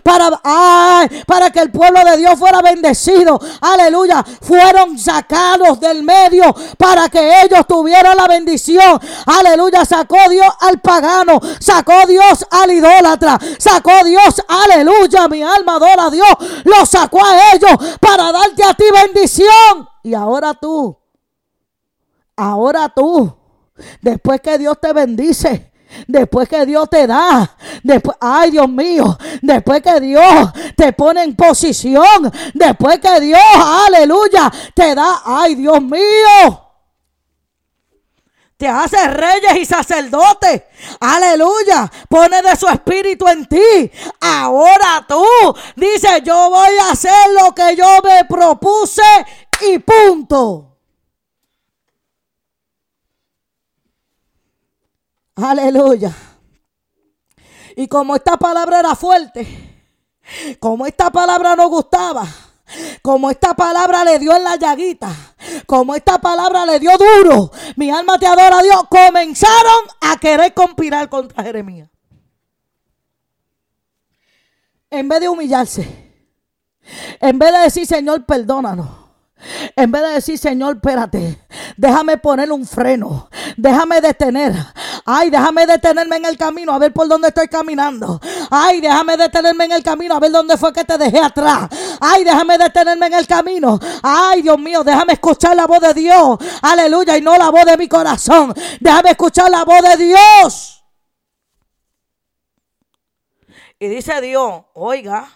para, 0.03 0.41
para 1.27 1.51
que 1.51 1.61
el 1.61 1.71
pueblo 1.71 2.05
de 2.05 2.17
Dios 2.17 2.39
fuera 2.39 2.61
bendecido. 2.63 3.39
Aleluya. 3.61 4.25
Fueron 4.41 4.99
sacados 4.99 5.81
del 5.81 6.03
medio 6.03 6.55
para 6.79 7.09
que 7.09 7.43
ellos 7.43 7.67
tuvieran 7.67 8.17
la 8.17 8.27
bendición. 8.27 9.01
Aleluya. 9.27 9.85
Sacó 9.85 10.29
Dios 10.29 10.49
al 10.61 10.81
pagano. 10.81 11.41
Sacó 11.61 12.07
Dios 12.07 12.47
al 12.51 12.71
idólatra. 12.73 13.39
Sacó 13.59 14.05
Dios. 14.05 14.43
Aleluya. 14.49 15.29
Mi 15.29 15.43
alma 15.43 15.77
adora 15.77 16.07
a 16.07 16.11
Dios. 16.11 16.29
Lo 16.65 16.87
sacó 16.87 17.25
a 17.25 17.53
ellos 17.55 17.73
para 18.01 18.33
darte 18.33 18.65
a 18.65 18.75
ti 18.75 18.85
bendición. 18.93 19.89
Y 20.03 20.15
ahora 20.15 20.55
tú. 20.55 20.97
Ahora 22.37 22.89
tú. 22.89 23.35
Después 24.01 24.41
que 24.41 24.59
Dios 24.59 24.79
te 24.81 24.93
bendice 24.93 25.73
Después 26.07 26.49
que 26.49 26.67
Dios 26.67 26.89
te 26.91 27.07
da, 27.07 27.57
después, 27.83 28.17
ay 28.21 28.51
Dios 28.51 28.69
mío, 28.69 29.17
después 29.43 29.83
que 29.83 30.01
Dios 30.01 30.51
te 30.77 30.93
pone 30.93 31.23
en 31.23 31.35
posición, 31.35 32.33
después 32.55 32.99
que 33.01 33.21
Dios, 33.21 33.41
aleluya, 33.87 34.53
te 34.75 34.95
da, 34.95 35.23
ay 35.25 35.55
Dios 35.55 35.81
mío, 35.83 36.67
te 38.57 38.69
hace 38.69 39.09
reyes 39.09 39.57
y 39.61 39.65
sacerdotes, 39.67 40.63
aleluya, 41.01 41.91
pone 42.09 42.41
de 42.41 42.57
su 42.57 42.67
espíritu 42.69 43.29
en 43.29 43.47
ti. 43.47 43.91
Ahora 44.21 45.05
tú 45.07 45.23
dices, 45.77 46.23
yo 46.25 46.49
voy 46.49 46.79
a 46.79 46.93
hacer 46.93 47.13
lo 47.39 47.55
que 47.55 47.77
yo 47.77 47.87
me 48.03 48.25
propuse 48.25 49.03
y 49.61 49.79
punto. 49.79 50.76
Aleluya. 55.37 56.14
Y 57.77 57.87
como 57.88 58.16
esta 58.16 58.38
palabra 58.38 58.81
era 58.81 58.96
fuerte, 58.96 59.46
como 60.59 60.87
esta 60.87 61.11
palabra 61.11 61.55
no 61.55 61.68
gustaba, 61.68 62.27
como 63.03 63.31
esta 63.31 63.55
palabra 63.55 64.03
le 64.03 64.18
dio 64.18 64.35
en 64.35 64.42
la 64.42 64.57
llaguita, 64.57 65.14
como 65.66 65.94
esta 65.94 66.18
palabra 66.18 66.64
le 66.64 66.81
dio 66.81 66.90
duro, 66.96 67.51
mi 67.77 67.90
alma 67.90 68.18
te 68.18 68.27
adora 68.27 68.59
a 68.59 68.62
Dios, 68.62 68.83
comenzaron 68.88 69.85
a 70.01 70.16
querer 70.16 70.55
conspirar 70.55 71.09
contra 71.11 71.42
Jeremías. 71.44 71.90
En 74.88 75.09
vez 75.09 75.20
de 75.20 75.29
humillarse, 75.29 76.14
en 77.20 77.38
vez 77.38 77.53
de 77.53 77.59
decir, 77.59 77.87
Señor, 77.87 78.25
perdónanos. 78.25 79.06
En 79.77 79.90
vez 79.90 80.03
de 80.03 80.09
decir, 80.09 80.38
Señor, 80.38 80.77
espérate, 80.77 81.38
déjame 81.77 82.16
poner 82.16 82.51
un 82.51 82.66
freno, 82.66 83.29
déjame 83.57 84.01
detener. 84.01 84.55
Ay, 85.05 85.31
déjame 85.31 85.66
detenerme 85.66 86.16
en 86.16 86.25
el 86.25 86.37
camino 86.37 86.72
a 86.72 86.79
ver 86.79 86.92
por 86.92 87.07
dónde 87.07 87.29
estoy 87.29 87.46
caminando. 87.46 88.20
Ay, 88.51 88.81
déjame 88.81 89.16
detenerme 89.16 89.66
en 89.66 89.72
el 89.72 89.83
camino 89.83 90.16
a 90.16 90.20
ver 90.20 90.33
dónde 90.33 90.57
fue 90.57 90.72
que 90.72 90.85
te 90.85 90.99
dejé 90.99 91.20
atrás. 91.20 91.68
Ay, 92.01 92.25
déjame 92.25 92.59
detenerme 92.59 93.07
en 93.07 93.14
el 93.14 93.27
camino. 93.27 93.79
Ay, 94.03 94.42
Dios 94.42 94.59
mío, 94.59 94.83
déjame 94.83 95.12
escuchar 95.12 95.55
la 95.55 95.66
voz 95.66 95.81
de 95.81 95.94
Dios. 95.94 96.38
Aleluya, 96.62 97.16
y 97.16 97.20
no 97.20 97.37
la 97.37 97.51
voz 97.51 97.66
de 97.66 97.77
mi 97.77 97.88
corazón. 97.88 98.55
Déjame 98.81 99.11
escuchar 99.11 99.51
la 99.51 99.64
voz 99.64 99.83
de 99.83 99.96
Dios. 99.96 100.85
Y 103.79 103.88
dice 103.88 104.20
Dios, 104.22 104.62
oiga, 104.72 105.29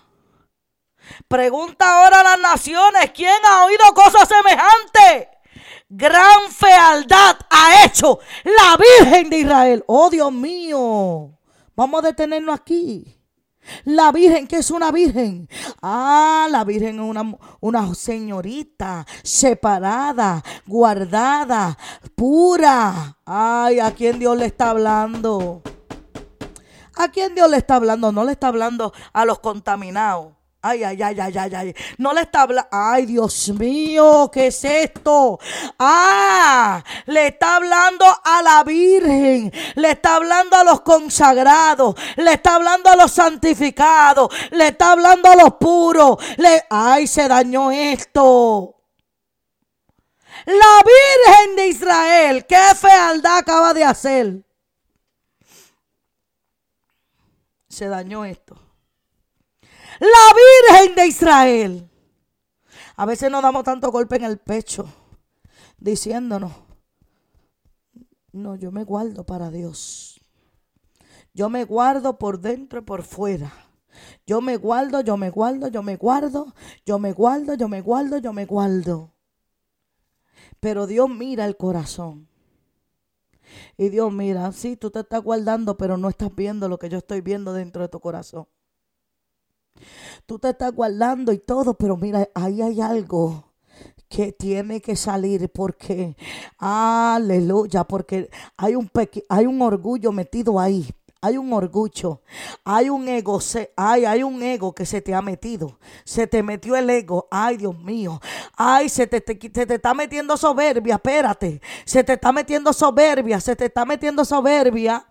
Pregunta 1.28 1.88
ahora 1.88 2.20
a 2.20 2.24
las 2.24 2.40
naciones, 2.40 3.10
¿quién 3.14 3.38
ha 3.46 3.64
oído 3.64 3.94
cosas 3.94 4.28
semejantes? 4.28 5.28
Gran 5.88 6.50
fealdad 6.50 7.36
ha 7.50 7.84
hecho 7.84 8.20
la 8.44 8.76
Virgen 8.76 9.30
de 9.30 9.38
Israel. 9.38 9.84
Oh 9.86 10.08
Dios 10.08 10.32
mío, 10.32 11.38
vamos 11.74 12.04
a 12.04 12.06
detenernos 12.08 12.54
aquí. 12.54 13.16
La 13.84 14.10
Virgen, 14.12 14.46
que 14.46 14.56
es 14.56 14.70
una 14.70 14.90
Virgen? 14.90 15.48
Ah, 15.82 16.48
la 16.50 16.64
Virgen 16.64 16.96
es 16.96 17.00
una, 17.00 17.36
una 17.60 17.94
señorita 17.94 19.06
separada, 19.22 20.42
guardada, 20.66 21.76
pura. 22.14 23.18
Ay, 23.24 23.80
¿a 23.80 23.92
quién 23.92 24.18
Dios 24.18 24.36
le 24.36 24.46
está 24.46 24.70
hablando? 24.70 25.62
¿A 26.96 27.08
quién 27.08 27.34
Dios 27.34 27.50
le 27.50 27.56
está 27.56 27.76
hablando? 27.76 28.12
No 28.12 28.24
le 28.24 28.32
está 28.32 28.48
hablando 28.48 28.92
a 29.12 29.24
los 29.24 29.38
contaminados. 29.40 30.39
Ay, 30.62 30.84
ay, 30.84 31.02
ay, 31.02 31.18
ay, 31.18 31.38
ay, 31.38 31.54
ay. 31.54 31.74
No 31.96 32.12
le 32.12 32.22
está 32.22 32.42
hablando. 32.42 32.68
Ay, 32.70 33.06
Dios 33.06 33.48
mío, 33.48 34.30
¿qué 34.30 34.48
es 34.48 34.62
esto? 34.62 35.38
Ah, 35.78 36.84
le 37.06 37.28
está 37.28 37.56
hablando 37.56 38.04
a 38.22 38.42
la 38.42 38.62
Virgen. 38.64 39.50
Le 39.76 39.92
está 39.92 40.16
hablando 40.16 40.56
a 40.58 40.64
los 40.64 40.82
consagrados. 40.82 41.94
Le 42.16 42.34
está 42.34 42.56
hablando 42.56 42.90
a 42.90 42.96
los 42.96 43.10
santificados. 43.10 44.28
Le 44.50 44.68
está 44.68 44.92
hablando 44.92 45.30
a 45.30 45.36
los 45.36 45.54
puros. 45.54 46.18
Le, 46.36 46.62
ay, 46.68 47.06
se 47.06 47.26
dañó 47.26 47.70
esto. 47.70 48.76
La 50.44 50.82
Virgen 50.84 51.56
de 51.56 51.68
Israel, 51.68 52.46
qué 52.46 52.74
fealdad 52.78 53.38
acaba 53.38 53.72
de 53.72 53.84
hacer. 53.84 54.44
Se 57.68 57.88
dañó 57.88 58.26
esto 58.26 58.69
la 60.00 60.78
Virgen 60.78 60.94
de 60.96 61.06
Israel. 61.06 61.90
A 62.96 63.06
veces 63.06 63.30
nos 63.30 63.42
damos 63.42 63.64
tanto 63.64 63.90
golpe 63.90 64.16
en 64.16 64.24
el 64.24 64.38
pecho 64.38 64.92
diciéndonos, 65.78 66.52
no, 68.32 68.56
yo 68.56 68.70
me 68.70 68.84
guardo 68.84 69.24
para 69.24 69.50
Dios. 69.50 70.20
Yo 71.32 71.48
me 71.48 71.64
guardo 71.64 72.18
por 72.18 72.40
dentro 72.40 72.80
y 72.80 72.82
por 72.82 73.02
fuera. 73.02 73.52
Yo 74.26 74.40
me 74.40 74.56
guardo, 74.56 75.00
yo 75.00 75.16
me 75.16 75.30
guardo, 75.30 75.68
yo 75.68 75.82
me 75.82 75.96
guardo, 75.96 76.54
yo 76.86 76.98
me 76.98 77.12
guardo, 77.12 77.54
yo 77.54 77.68
me 77.68 77.80
guardo, 77.80 78.18
yo 78.18 78.32
me 78.32 78.46
guardo. 78.46 79.14
Pero 80.60 80.86
Dios 80.86 81.08
mira 81.08 81.44
el 81.46 81.56
corazón. 81.56 82.28
Y 83.76 83.88
Dios 83.88 84.12
mira, 84.12 84.52
sí, 84.52 84.76
tú 84.76 84.90
te 84.90 85.00
estás 85.00 85.22
guardando, 85.22 85.76
pero 85.76 85.96
no 85.96 86.08
estás 86.08 86.34
viendo 86.34 86.68
lo 86.68 86.78
que 86.78 86.88
yo 86.88 86.98
estoy 86.98 87.20
viendo 87.20 87.52
dentro 87.52 87.82
de 87.82 87.88
tu 87.88 88.00
corazón. 88.00 88.46
Tú 90.26 90.38
te 90.38 90.50
estás 90.50 90.72
guardando 90.72 91.32
y 91.32 91.38
todo, 91.38 91.74
pero 91.74 91.96
mira, 91.96 92.28
ahí 92.34 92.62
hay 92.62 92.80
algo 92.80 93.44
que 94.08 94.32
tiene 94.32 94.80
que 94.80 94.96
salir 94.96 95.50
porque, 95.50 96.16
aleluya, 96.58 97.84
porque 97.84 98.28
hay 98.56 98.74
un, 98.74 98.90
hay 99.28 99.46
un 99.46 99.62
orgullo 99.62 100.12
metido 100.12 100.58
ahí. 100.58 100.88
Hay 101.22 101.36
un 101.36 101.52
orgullo, 101.52 102.22
hay 102.64 102.88
un 102.88 103.06
ego, 103.06 103.38
ay, 103.76 104.06
hay 104.06 104.22
un 104.22 104.42
ego 104.42 104.74
que 104.74 104.86
se 104.86 105.02
te 105.02 105.14
ha 105.14 105.20
metido. 105.20 105.78
Se 106.04 106.26
te 106.26 106.42
metió 106.42 106.76
el 106.76 106.88
ego, 106.88 107.28
ay 107.30 107.58
Dios 107.58 107.78
mío. 107.78 108.18
Ay, 108.56 108.88
se 108.88 109.06
te, 109.06 109.18
se 109.18 109.66
te 109.66 109.74
está 109.74 109.92
metiendo 109.92 110.38
soberbia, 110.38 110.94
espérate. 110.94 111.60
Se 111.84 112.02
te 112.02 112.14
está 112.14 112.32
metiendo 112.32 112.72
soberbia, 112.72 113.38
se 113.38 113.54
te 113.54 113.66
está 113.66 113.84
metiendo 113.84 114.24
soberbia. 114.24 115.06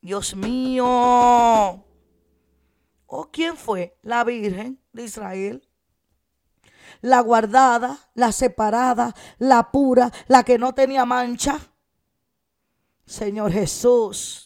Dios 0.00 0.34
mío. 0.34 1.84
¿O 3.06 3.30
quién 3.30 3.56
fue? 3.56 3.96
La 4.02 4.24
Virgen 4.24 4.80
de 4.92 5.04
Israel. 5.04 5.68
La 7.00 7.20
guardada, 7.20 7.98
la 8.14 8.32
separada, 8.32 9.14
la 9.38 9.70
pura, 9.70 10.12
la 10.26 10.42
que 10.42 10.58
no 10.58 10.74
tenía 10.74 11.04
mancha. 11.04 11.58
Señor 13.04 13.52
Jesús. 13.52 14.44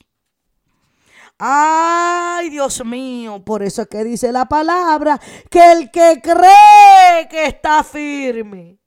Ay, 1.39 2.51
Dios 2.51 2.85
mío, 2.85 3.43
por 3.43 3.63
eso 3.63 3.83
es 3.83 3.89
que 3.89 4.05
dice 4.05 4.31
la 4.31 4.45
palabra 4.45 5.19
que 5.49 5.73
el 5.73 5.91
que 5.91 6.21
cree 6.21 7.29
que 7.31 7.47
está 7.47 7.83
firme, 7.83 8.79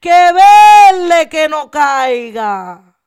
que 0.00 0.32
vele 0.32 1.28
que 1.28 1.46
no 1.46 1.70
caiga. 1.70 2.98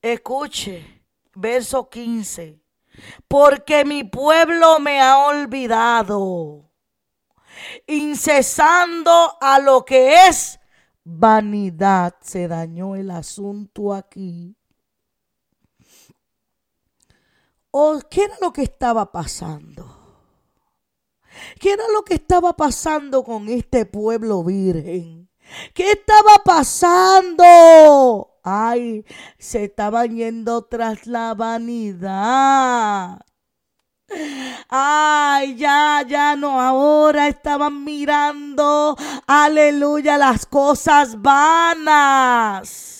Escuche, 0.00 1.04
verso 1.34 1.90
15. 1.90 2.59
Porque 3.28 3.84
mi 3.84 4.04
pueblo 4.04 4.78
me 4.80 5.00
ha 5.00 5.18
olvidado, 5.26 6.70
incesando 7.86 9.36
a 9.40 9.58
lo 9.58 9.84
que 9.84 10.26
es 10.28 10.60
vanidad. 11.04 12.14
Se 12.20 12.48
dañó 12.48 12.96
el 12.96 13.10
asunto 13.10 13.94
aquí. 13.94 14.56
¿O 17.70 18.00
qué 18.10 18.24
era 18.24 18.34
lo 18.40 18.52
que 18.52 18.62
estaba 18.62 19.12
pasando? 19.12 19.96
¿Qué 21.58 21.72
era 21.72 21.84
lo 21.92 22.02
que 22.02 22.14
estaba 22.14 22.56
pasando 22.56 23.22
con 23.22 23.48
este 23.48 23.86
pueblo 23.86 24.42
virgen? 24.42 25.30
¿Qué 25.74 25.92
estaba 25.92 26.42
pasando? 26.44 28.29
Ay, 28.42 29.04
se 29.38 29.64
estaban 29.64 30.16
yendo 30.16 30.62
tras 30.62 31.06
la 31.06 31.34
vanidad. 31.34 33.20
Ay, 34.68 35.56
ya, 35.56 36.02
ya 36.06 36.36
no, 36.36 36.60
ahora 36.60 37.28
estaban 37.28 37.84
mirando, 37.84 38.96
aleluya, 39.26 40.18
las 40.18 40.46
cosas 40.46 41.20
vanas. 41.20 42.99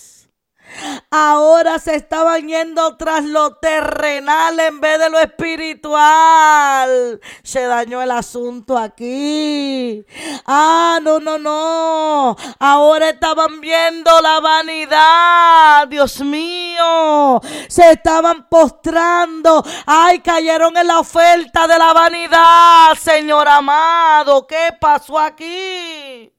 Ahora 1.11 1.79
se 1.79 1.97
estaban 1.97 2.49
yendo 2.49 2.97
tras 2.97 3.25
lo 3.25 3.57
terrenal 3.57 4.59
en 4.61 4.81
vez 4.81 4.99
de 4.99 5.11
lo 5.11 5.19
espiritual. 5.19 7.21
Se 7.43 7.63
dañó 7.63 8.03
el 8.03 8.11
asunto 8.11 8.79
aquí. 8.79 10.05
Ah, 10.47 10.99
no, 11.03 11.21
no, 11.21 11.39
no. 11.39 12.37
Ahora 12.59 13.11
estaban 13.11 13.61
viendo 13.61 14.11
la 14.21 14.41
vanidad. 14.41 15.89
Dios 15.89 16.21
mío. 16.21 17.41
Se 17.69 17.91
estaban 17.91 18.49
postrando. 18.49 19.63
Ay, 19.87 20.21
cayeron 20.21 20.77
en 20.77 20.87
la 20.87 21.01
oferta 21.01 21.67
de 21.67 21.79
la 21.79 21.93
vanidad. 21.93 22.95
Señor 23.01 23.49
amado, 23.49 24.47
¿qué 24.47 24.71
pasó 24.81 25.19
aquí? 25.19 26.33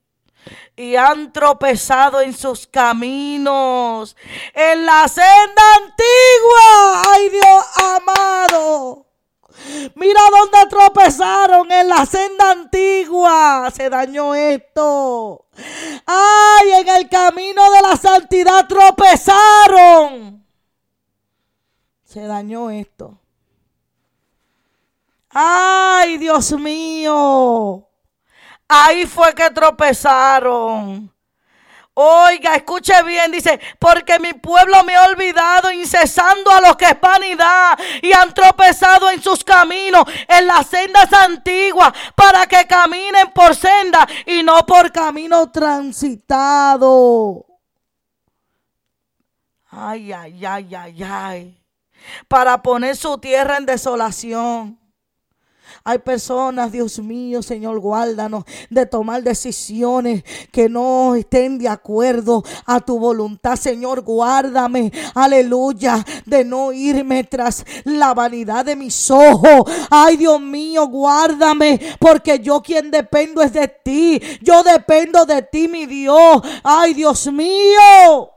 Y 0.81 0.95
han 0.95 1.31
tropezado 1.31 2.21
en 2.21 2.33
sus 2.33 2.65
caminos, 2.65 4.15
en 4.51 4.83
la 4.83 5.07
senda 5.07 5.61
antigua. 5.75 7.03
Ay 7.07 7.29
Dios 7.29 7.65
amado. 7.75 9.05
Mira 9.93 10.21
dónde 10.31 10.65
tropezaron 10.71 11.71
en 11.71 11.87
la 11.87 12.03
senda 12.07 12.49
antigua. 12.49 13.71
Se 13.71 13.91
dañó 13.91 14.33
esto. 14.33 15.45
Ay, 16.07 16.71
en 16.71 16.89
el 16.89 17.09
camino 17.09 17.71
de 17.71 17.81
la 17.81 17.95
santidad 17.95 18.67
tropezaron. 18.67 20.43
Se 22.03 22.21
dañó 22.21 22.71
esto. 22.71 23.19
Ay, 25.29 26.17
Dios 26.17 26.51
mío. 26.53 27.87
Ahí 28.73 29.05
fue 29.05 29.35
que 29.35 29.49
tropezaron. 29.49 31.13
Oiga, 31.93 32.55
escuche 32.55 33.03
bien, 33.03 33.29
dice, 33.29 33.59
porque 33.77 34.17
mi 34.17 34.31
pueblo 34.31 34.81
me 34.85 34.95
ha 34.95 35.07
olvidado, 35.07 35.73
incesando 35.73 36.49
a 36.49 36.61
los 36.61 36.77
que 36.77 36.85
es 36.85 37.01
vanidad, 37.01 37.77
y 38.01 38.13
han 38.13 38.33
tropezado 38.33 39.09
en 39.09 39.21
sus 39.21 39.43
caminos, 39.43 40.05
en 40.25 40.47
las 40.47 40.67
sendas 40.67 41.11
antiguas, 41.11 41.91
para 42.15 42.47
que 42.47 42.65
caminen 42.65 43.33
por 43.33 43.53
senda 43.57 44.07
y 44.25 44.41
no 44.41 44.65
por 44.65 44.89
camino 44.93 45.51
transitado. 45.51 47.45
Ay, 49.69 50.13
ay, 50.13 50.45
ay, 50.45 50.75
ay, 50.75 51.03
ay. 51.03 51.61
Para 52.29 52.61
poner 52.61 52.95
su 52.95 53.17
tierra 53.17 53.57
en 53.57 53.65
desolación 53.65 54.80
hay 55.83 55.97
personas, 55.97 56.71
Dios 56.71 56.99
mío, 56.99 57.41
Señor, 57.41 57.79
guárdanos 57.79 58.43
de 58.69 58.85
tomar 58.85 59.23
decisiones 59.23 60.23
que 60.51 60.69
no 60.69 61.15
estén 61.15 61.57
de 61.57 61.67
acuerdo 61.67 62.43
a 62.65 62.79
tu 62.79 62.99
voluntad. 62.99 63.55
Señor, 63.55 64.01
guárdame, 64.01 64.91
aleluya, 65.15 66.05
de 66.25 66.45
no 66.45 66.71
irme 66.71 67.23
tras 67.23 67.65
la 67.83 68.13
vanidad 68.13 68.65
de 68.65 68.75
mis 68.75 69.09
ojos. 69.09 69.71
Ay, 69.89 70.17
Dios 70.17 70.39
mío, 70.39 70.87
guárdame, 70.87 71.79
porque 71.99 72.39
yo 72.39 72.61
quien 72.61 72.91
dependo 72.91 73.41
es 73.41 73.53
de 73.53 73.67
ti. 73.67 74.21
Yo 74.41 74.61
dependo 74.61 75.25
de 75.25 75.41
ti, 75.41 75.67
mi 75.67 75.87
Dios. 75.87 76.41
Ay, 76.63 76.93
Dios 76.93 77.31
mío. 77.31 78.31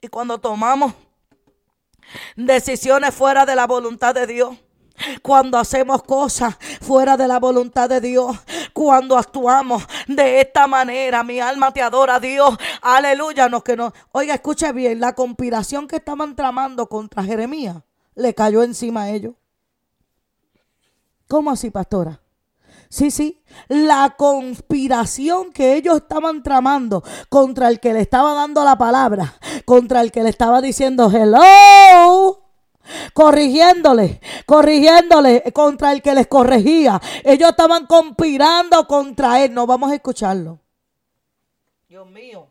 Y 0.00 0.08
cuando 0.08 0.36
tomamos 0.38 0.92
decisiones 2.36 3.14
fuera 3.14 3.46
de 3.46 3.56
la 3.56 3.66
voluntad 3.66 4.14
de 4.14 4.26
Dios. 4.26 4.56
Cuando 5.22 5.58
hacemos 5.58 6.02
cosas 6.02 6.56
fuera 6.80 7.16
de 7.16 7.26
la 7.26 7.40
voluntad 7.40 7.88
de 7.88 8.00
Dios, 8.00 8.36
cuando 8.72 9.16
actuamos 9.16 9.84
de 10.06 10.40
esta 10.40 10.66
manera, 10.66 11.24
mi 11.24 11.40
alma 11.40 11.72
te 11.72 11.82
adora, 11.82 12.20
Dios. 12.20 12.56
Aleluya, 12.82 13.48
no 13.48 13.64
que 13.64 13.76
no. 13.76 13.92
Oiga, 14.12 14.34
escuche 14.34 14.70
bien, 14.72 15.00
la 15.00 15.14
conspiración 15.14 15.88
que 15.88 15.96
estaban 15.96 16.36
tramando 16.36 16.88
contra 16.88 17.24
Jeremías 17.24 17.78
le 18.14 18.34
cayó 18.34 18.62
encima 18.62 19.04
a 19.04 19.10
ellos. 19.10 19.34
¿Cómo 21.26 21.50
así, 21.50 21.70
pastora? 21.70 22.20
Sí, 22.88 23.10
sí, 23.10 23.41
la 23.68 24.14
conspiración 24.16 25.52
que 25.52 25.76
ellos 25.76 25.96
estaban 25.96 26.42
tramando 26.42 27.02
contra 27.28 27.68
el 27.68 27.80
que 27.80 27.92
le 27.92 28.00
estaba 28.00 28.34
dando 28.34 28.64
la 28.64 28.76
palabra, 28.76 29.34
contra 29.64 30.00
el 30.00 30.12
que 30.12 30.22
le 30.22 30.30
estaba 30.30 30.60
diciendo 30.60 31.10
hello, 31.10 32.42
corrigiéndole, 33.12 34.20
corrigiéndole 34.46 35.42
contra 35.52 35.92
el 35.92 36.02
que 36.02 36.14
les 36.14 36.26
corregía. 36.26 37.00
Ellos 37.24 37.50
estaban 37.50 37.86
conspirando 37.86 38.86
contra 38.86 39.42
él. 39.42 39.54
No 39.54 39.66
vamos 39.66 39.90
a 39.92 39.94
escucharlo. 39.94 40.58
Dios 41.88 42.08
mío. 42.08 42.48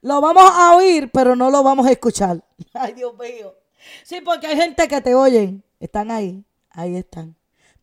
Lo 0.00 0.20
vamos 0.20 0.44
a 0.44 0.76
oír, 0.76 1.10
pero 1.12 1.34
no 1.34 1.50
lo 1.50 1.62
vamos 1.62 1.86
a 1.86 1.90
escuchar. 1.90 2.42
Ay, 2.72 2.92
Dios 2.92 3.14
mío. 3.18 3.54
Sí, 4.04 4.20
porque 4.20 4.46
hay 4.46 4.56
gente 4.56 4.86
que 4.86 5.00
te 5.00 5.14
oyen. 5.14 5.64
Están 5.80 6.10
ahí. 6.10 6.44
Ahí 6.70 6.96
están 6.96 7.37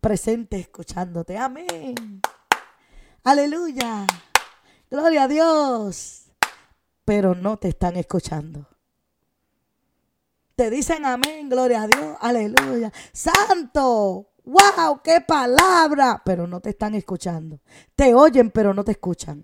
presente 0.06 0.60
escuchándote. 0.60 1.36
Amén. 1.36 2.22
Aleluya. 3.24 4.06
Gloria 4.88 5.24
a 5.24 5.28
Dios. 5.28 6.28
Pero 7.04 7.34
no 7.34 7.58
te 7.58 7.70
están 7.70 7.96
escuchando. 7.96 8.68
Te 10.56 10.70
dicen 10.70 11.08
amén, 11.08 11.50
gloria 11.50 11.82
a 11.82 11.88
Dios, 11.88 12.18
aleluya. 12.22 12.94
Santo, 13.14 14.30
wow, 14.44 15.02
qué 15.04 15.22
palabra. 15.22 16.22
Pero 16.24 16.46
no 16.46 16.60
te 16.60 16.70
están 16.70 16.94
escuchando. 16.94 17.60
Te 17.96 18.14
oyen, 18.14 18.52
pero 18.52 18.76
no 18.76 18.84
te 18.84 18.92
escuchan. 18.92 19.44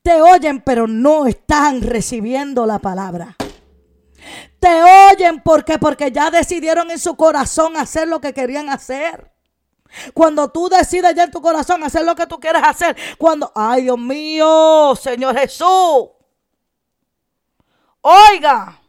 Te 0.00 0.22
oyen, 0.22 0.62
pero 0.62 0.86
no 0.86 1.26
están 1.26 1.82
recibiendo 1.82 2.64
la 2.64 2.78
palabra. 2.78 3.36
Te 4.60 4.82
oyen 5.12 5.40
porque 5.42 5.78
porque 5.78 6.10
ya 6.10 6.30
decidieron 6.30 6.90
en 6.90 6.98
su 6.98 7.16
corazón 7.16 7.76
hacer 7.76 8.08
lo 8.08 8.20
que 8.20 8.32
querían 8.32 8.70
hacer. 8.70 9.32
Cuando 10.12 10.50
tú 10.50 10.68
decides 10.68 11.14
ya 11.14 11.24
en 11.24 11.30
tu 11.30 11.40
corazón 11.40 11.84
hacer 11.84 12.04
lo 12.04 12.14
que 12.14 12.26
tú 12.26 12.40
quieres 12.40 12.62
hacer, 12.64 12.96
cuando, 13.18 13.52
ay 13.54 13.82
Dios 13.82 13.98
mío, 13.98 14.94
Señor 14.96 15.38
Jesús, 15.38 16.10
oiga, 18.00 18.80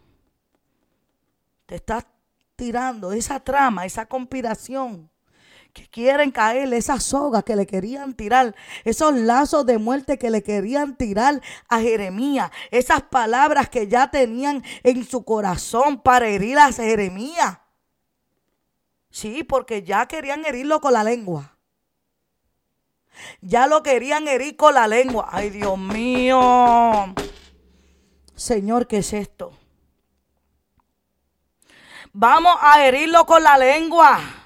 te 1.65 1.75
estás 1.75 2.05
tirando 2.55 3.11
esa 3.11 3.39
trama, 3.39 3.85
esa 3.85 4.05
conspiración 4.05 5.09
que 5.75 5.89
quieren 5.89 6.31
caerle 6.31 6.77
esa 6.77 7.01
soga 7.01 7.43
que 7.43 7.57
le 7.57 7.67
querían 7.67 8.13
tirar, 8.13 8.55
esos 8.85 9.13
lazos 9.13 9.65
de 9.65 9.77
muerte 9.77 10.17
que 10.17 10.29
le 10.29 10.41
querían 10.41 10.95
tirar 10.95 11.41
a 11.67 11.81
Jeremías, 11.81 12.49
esas 12.71 13.01
palabras 13.01 13.67
que 13.67 13.89
ya 13.89 14.09
tenían 14.09 14.63
en 14.83 15.05
su 15.05 15.25
corazón 15.25 16.01
para 16.01 16.29
herir 16.29 16.57
a 16.59 16.71
Jeremías. 16.71 17.59
Sí, 19.09 19.43
porque 19.43 19.83
ya 19.83 20.05
querían 20.05 20.45
herirlo 20.45 20.79
con 20.79 20.93
la 20.93 21.03
lengua. 21.03 21.57
Ya 23.41 23.67
lo 23.67 23.83
querían 23.83 24.29
herir 24.29 24.55
con 24.55 24.75
la 24.75 24.87
lengua. 24.87 25.27
Ay, 25.29 25.49
Dios 25.49 25.77
mío. 25.77 27.13
Señor, 28.33 28.87
¿qué 28.87 28.99
es 28.99 29.11
esto? 29.11 29.51
Vamos 32.13 32.55
a 32.61 32.85
herirlo 32.85 33.25
con 33.25 33.43
la 33.43 33.57
lengua. 33.57 34.44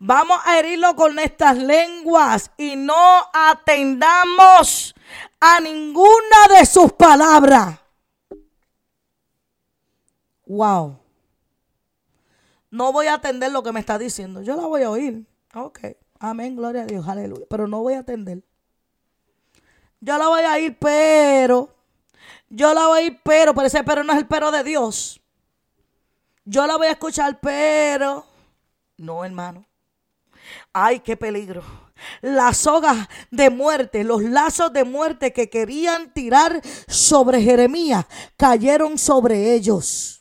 Vamos 0.00 0.38
a 0.44 0.58
herirlo 0.58 0.94
con 0.94 1.18
estas 1.18 1.58
lenguas 1.58 2.52
y 2.56 2.76
no 2.76 3.28
atendamos 3.32 4.94
a 5.40 5.60
ninguna 5.60 6.56
de 6.56 6.64
sus 6.66 6.92
palabras. 6.92 7.80
Wow. 10.46 10.98
No 12.70 12.92
voy 12.92 13.06
a 13.06 13.14
atender 13.14 13.50
lo 13.50 13.62
que 13.62 13.72
me 13.72 13.80
está 13.80 13.98
diciendo. 13.98 14.42
Yo 14.42 14.56
la 14.56 14.66
voy 14.66 14.82
a 14.82 14.90
oír. 14.90 15.26
Ok. 15.54 15.80
Amén. 16.20 16.56
Gloria 16.56 16.82
a 16.82 16.86
Dios. 16.86 17.06
Aleluya. 17.08 17.46
Pero 17.50 17.66
no 17.66 17.82
voy 17.82 17.94
a 17.94 18.00
atender. 18.00 18.42
Yo 20.00 20.16
la 20.16 20.28
voy 20.28 20.42
a 20.42 20.58
ir, 20.58 20.78
pero. 20.78 21.74
Yo 22.48 22.72
la 22.72 22.86
voy 22.86 23.00
a 23.00 23.02
ir, 23.02 23.20
pero. 23.22 23.54
Pero 23.54 23.66
ese 23.66 23.82
pero 23.84 24.04
no 24.04 24.12
es 24.12 24.18
el 24.20 24.26
pero 24.26 24.50
de 24.50 24.62
Dios. 24.62 25.20
Yo 26.44 26.66
la 26.66 26.76
voy 26.76 26.86
a 26.86 26.92
escuchar, 26.92 27.40
pero. 27.40 28.24
No, 28.96 29.24
hermano. 29.24 29.67
Ay, 30.80 31.00
qué 31.00 31.16
peligro. 31.16 31.64
Las 32.22 32.58
sogas 32.58 33.08
de 33.32 33.50
muerte, 33.50 34.04
los 34.04 34.22
lazos 34.22 34.72
de 34.72 34.84
muerte 34.84 35.32
que 35.32 35.50
querían 35.50 36.12
tirar 36.12 36.62
sobre 36.86 37.42
Jeremías, 37.42 38.06
cayeron 38.36 38.96
sobre 38.96 39.54
ellos 39.54 40.17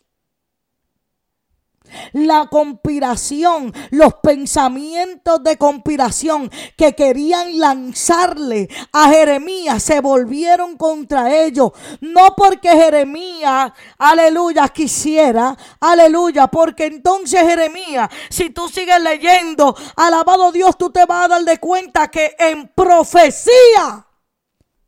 la 2.14 2.48
conspiración, 2.48 3.74
los 3.92 4.16
pensamientos 4.16 5.44
de 5.44 5.58
conspiración 5.58 6.50
que 6.76 6.94
querían 6.94 7.60
lanzarle 7.60 8.70
a 8.92 9.10
Jeremías 9.10 9.84
se 9.84 10.02
volvieron 10.02 10.78
contra 10.78 11.36
ellos. 11.36 11.72
No 12.02 12.36
porque 12.36 12.70
Jeremías, 12.70 13.72
aleluya, 13.98 14.68
quisiera, 14.70 15.58
aleluya, 15.80 16.48
porque 16.48 16.86
entonces 16.86 17.42
Jeremías, 17.42 18.10
si 18.30 18.50
tú 18.50 18.68
sigues 18.68 19.02
leyendo, 19.02 19.76
alabado 19.96 20.52
Dios, 20.52 20.78
tú 20.78 20.90
te 20.90 21.06
vas 21.06 21.26
a 21.26 21.28
dar 21.30 21.44
de 21.44 21.58
cuenta 21.60 22.10
que 22.10 22.36
en 22.40 22.68
profecía 22.70 24.08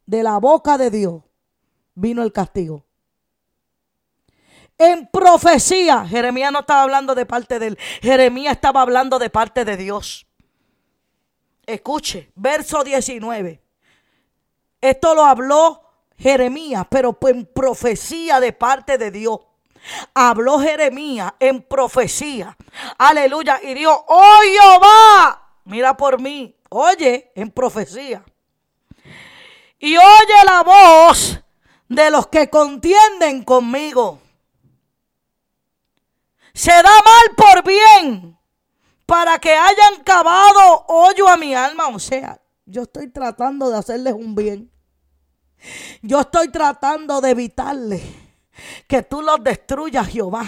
de 0.05 0.23
la 0.23 0.37
boca 0.37 0.77
de 0.77 0.89
Dios 0.89 1.21
vino 1.93 2.23
el 2.23 2.31
castigo 2.31 2.88
en 4.79 5.07
profecía. 5.07 6.07
Jeremías 6.07 6.51
no 6.51 6.61
estaba 6.61 6.83
hablando 6.83 7.13
de 7.13 7.25
parte 7.25 7.59
de 7.59 7.67
él. 7.67 7.79
Jeremías 8.01 8.53
estaba 8.53 8.81
hablando 8.81 9.19
de 9.19 9.29
parte 9.29 9.65
de 9.65 9.77
Dios. 9.77 10.25
Escuche, 11.65 12.31
verso 12.33 12.83
19. 12.83 13.61
Esto 14.81 15.13
lo 15.13 15.25
habló 15.25 15.83
Jeremías, 16.17 16.87
pero 16.89 17.17
en 17.27 17.45
profecía 17.45 18.39
de 18.39 18.53
parte 18.53 18.97
de 18.97 19.11
Dios. 19.11 19.39
Habló 20.13 20.59
Jeremías 20.59 21.33
en 21.39 21.61
profecía. 21.61 22.57
Aleluya. 22.97 23.59
Y 23.61 23.73
dijo, 23.73 24.05
oh 24.07 24.39
Jehová, 24.43 25.55
mira 25.65 25.95
por 25.95 26.21
mí. 26.21 26.55
Oye, 26.69 27.31
en 27.35 27.51
profecía. 27.51 28.23
Y 29.77 29.97
oye 29.97 30.43
la 30.45 30.63
voz 30.63 31.41
de 31.87 32.09
los 32.11 32.27
que 32.27 32.49
contienden 32.49 33.43
conmigo 33.43 34.19
se 36.59 36.71
da 36.71 36.83
mal 36.83 37.35
por 37.37 37.63
bien 37.63 38.37
para 39.05 39.39
que 39.39 39.55
hayan 39.55 40.03
cavado 40.03 40.83
hoyo 40.89 41.29
a 41.29 41.37
mi 41.37 41.55
alma. 41.55 41.87
O 41.87 41.99
sea, 41.99 42.41
yo 42.65 42.81
estoy 42.81 43.09
tratando 43.11 43.69
de 43.69 43.77
hacerles 43.77 44.13
un 44.13 44.35
bien. 44.35 44.69
Yo 46.01 46.19
estoy 46.19 46.49
tratando 46.49 47.21
de 47.21 47.29
evitarles 47.29 48.01
que 48.89 49.03
tú 49.03 49.21
los 49.21 49.41
destruyas, 49.41 50.09
Jehová. 50.09 50.43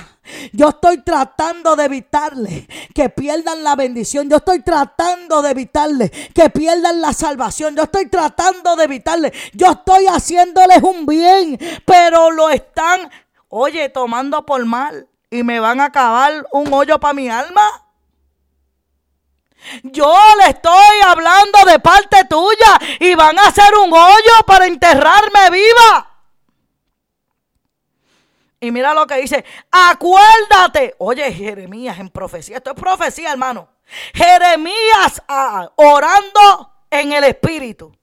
Yo 0.51 0.67
estoy 0.67 1.01
tratando 1.01 1.77
de 1.77 1.85
evitarles 1.85 2.67
que 2.93 3.07
pierdan 3.07 3.63
la 3.63 3.77
bendición. 3.77 4.29
Yo 4.29 4.35
estoy 4.35 4.63
tratando 4.63 5.41
de 5.41 5.51
evitarles 5.51 6.11
que 6.33 6.49
pierdan 6.49 6.99
la 6.99 7.13
salvación. 7.13 7.73
Yo 7.73 7.83
estoy 7.83 8.09
tratando 8.09 8.75
de 8.75 8.83
evitarles. 8.83 9.31
Yo 9.53 9.71
estoy 9.71 10.07
haciéndoles 10.07 10.83
un 10.83 11.05
bien, 11.05 11.57
pero 11.85 12.31
lo 12.31 12.49
están, 12.49 13.09
oye, 13.47 13.87
tomando 13.87 14.45
por 14.45 14.65
mal 14.65 15.07
y 15.31 15.43
me 15.43 15.59
van 15.59 15.79
a 15.79 15.91
cavar 15.91 16.45
un 16.51 16.71
hoyo 16.71 16.99
para 16.99 17.13
mi 17.13 17.29
alma. 17.29 17.87
Yo 19.83 20.13
le 20.39 20.51
estoy 20.51 21.01
hablando 21.05 21.59
de 21.65 21.79
parte 21.79 22.25
tuya 22.25 22.79
y 22.99 23.15
van 23.15 23.39
a 23.39 23.47
hacer 23.47 23.73
un 23.75 23.93
hoyo 23.93 24.45
para 24.45 24.65
enterrarme 24.65 25.49
viva. 25.49 26.07
Y 28.59 28.71
mira 28.71 28.93
lo 28.93 29.07
que 29.07 29.21
dice, 29.21 29.43
acuérdate. 29.71 30.95
Oye, 30.99 31.31
Jeremías 31.31 31.97
en 31.97 32.09
profecía, 32.09 32.57
esto 32.57 32.71
es 32.71 32.75
profecía, 32.75 33.31
hermano. 33.31 33.69
Jeremías 34.13 35.23
ah, 35.27 35.71
orando 35.75 36.73
en 36.89 37.13
el 37.13 37.23
Espíritu. 37.23 37.95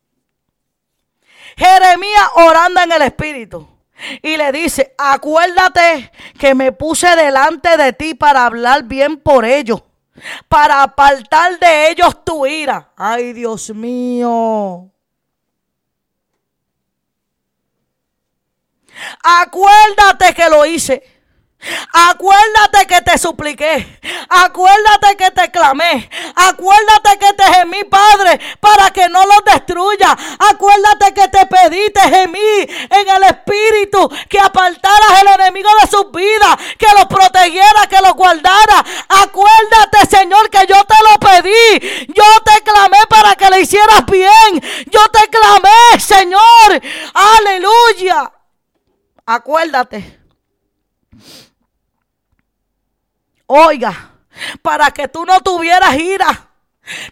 Jeremías 1.56 2.30
orando 2.36 2.80
en 2.80 2.92
el 2.92 3.02
Espíritu. 3.02 3.77
Y 4.22 4.36
le 4.36 4.52
dice, 4.52 4.94
acuérdate 4.96 6.12
que 6.38 6.54
me 6.54 6.72
puse 6.72 7.14
delante 7.16 7.76
de 7.76 7.92
ti 7.92 8.14
para 8.14 8.46
hablar 8.46 8.84
bien 8.84 9.18
por 9.18 9.44
ellos, 9.44 9.82
para 10.48 10.82
apartar 10.82 11.58
de 11.58 11.90
ellos 11.90 12.24
tu 12.24 12.46
ira. 12.46 12.92
Ay, 12.96 13.32
Dios 13.32 13.70
mío. 13.70 14.90
Acuérdate 19.22 20.34
que 20.34 20.48
lo 20.48 20.64
hice. 20.66 21.17
Acuérdate 21.92 22.86
que 22.86 23.02
te 23.02 23.18
supliqué. 23.18 23.98
Acuérdate 24.28 25.16
que 25.16 25.30
te 25.32 25.50
clamé. 25.50 26.08
Acuérdate 26.36 27.18
que 27.18 27.32
te 27.32 27.42
gemí, 27.54 27.82
Padre, 27.84 28.40
para 28.60 28.90
que 28.90 29.08
no 29.08 29.24
los 29.26 29.44
destruya. 29.44 30.16
Acuérdate 30.50 31.14
que 31.14 31.28
te 31.28 31.46
pedí, 31.46 31.90
te 31.90 32.00
gemí 32.00 32.60
en 32.90 33.08
el 33.08 33.22
Espíritu, 33.24 34.08
que 34.28 34.38
apartaras 34.38 35.22
el 35.22 35.40
enemigo 35.40 35.68
de 35.80 35.88
sus 35.88 36.12
vidas, 36.12 36.56
que 36.78 36.86
los 36.96 37.06
protegiera, 37.06 37.86
que 37.88 38.00
los 38.02 38.14
guardara. 38.14 38.84
Acuérdate, 39.08 40.06
Señor, 40.08 40.48
que 40.50 40.64
yo 40.68 40.84
te 40.84 40.94
lo 41.10 41.18
pedí. 41.18 42.06
Yo 42.14 42.24
te 42.44 42.62
clamé 42.62 42.98
para 43.08 43.34
que 43.34 43.50
le 43.50 43.60
hicieras 43.60 44.06
bien. 44.06 44.62
Yo 44.86 45.00
te 45.08 45.28
clamé, 45.28 46.00
Señor. 46.00 46.80
Aleluya. 47.14 48.32
Acuérdate 49.26 50.17
Oiga, 53.48 54.12
para 54.62 54.90
que 54.90 55.08
tú 55.08 55.24
no 55.24 55.40
tuvieras 55.40 55.96
ira. 55.98 56.50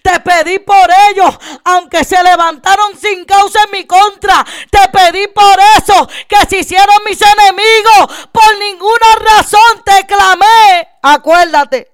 Te 0.03 0.21
pedí 0.21 0.59
por 0.59 0.89
ellos, 1.11 1.39
aunque 1.65 2.05
se 2.05 2.23
levantaron 2.23 2.97
sin 2.99 3.25
causa 3.25 3.59
en 3.65 3.71
mi 3.73 3.87
contra. 3.87 4.45
Te 4.71 4.89
pedí 4.91 5.27
por 5.29 5.59
eso, 5.79 6.09
que 6.29 6.37
se 6.49 6.59
hicieron 6.59 6.97
mis 7.09 7.21
enemigos. 7.21 8.29
Por 8.33 8.59
ninguna 8.59 9.07
razón 9.37 9.83
te 9.85 10.07
clamé. 10.07 10.89
Acuérdate. 11.03 11.91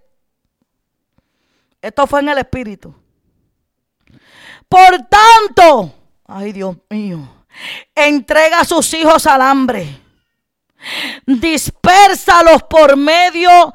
Esto 1.80 2.07
fue 2.07 2.20
en 2.20 2.28
el 2.30 2.38
Espíritu. 2.38 2.95
Por 4.68 5.07
tanto, 5.09 5.93
ay 6.26 6.53
Dios 6.53 6.76
mío, 6.88 7.18
entrega 7.95 8.61
a 8.61 8.64
sus 8.64 8.93
hijos 8.95 9.26
al 9.26 9.43
hambre. 9.43 10.01
Dispérsalos 11.26 12.62
por 12.64 12.97
medio 12.97 13.74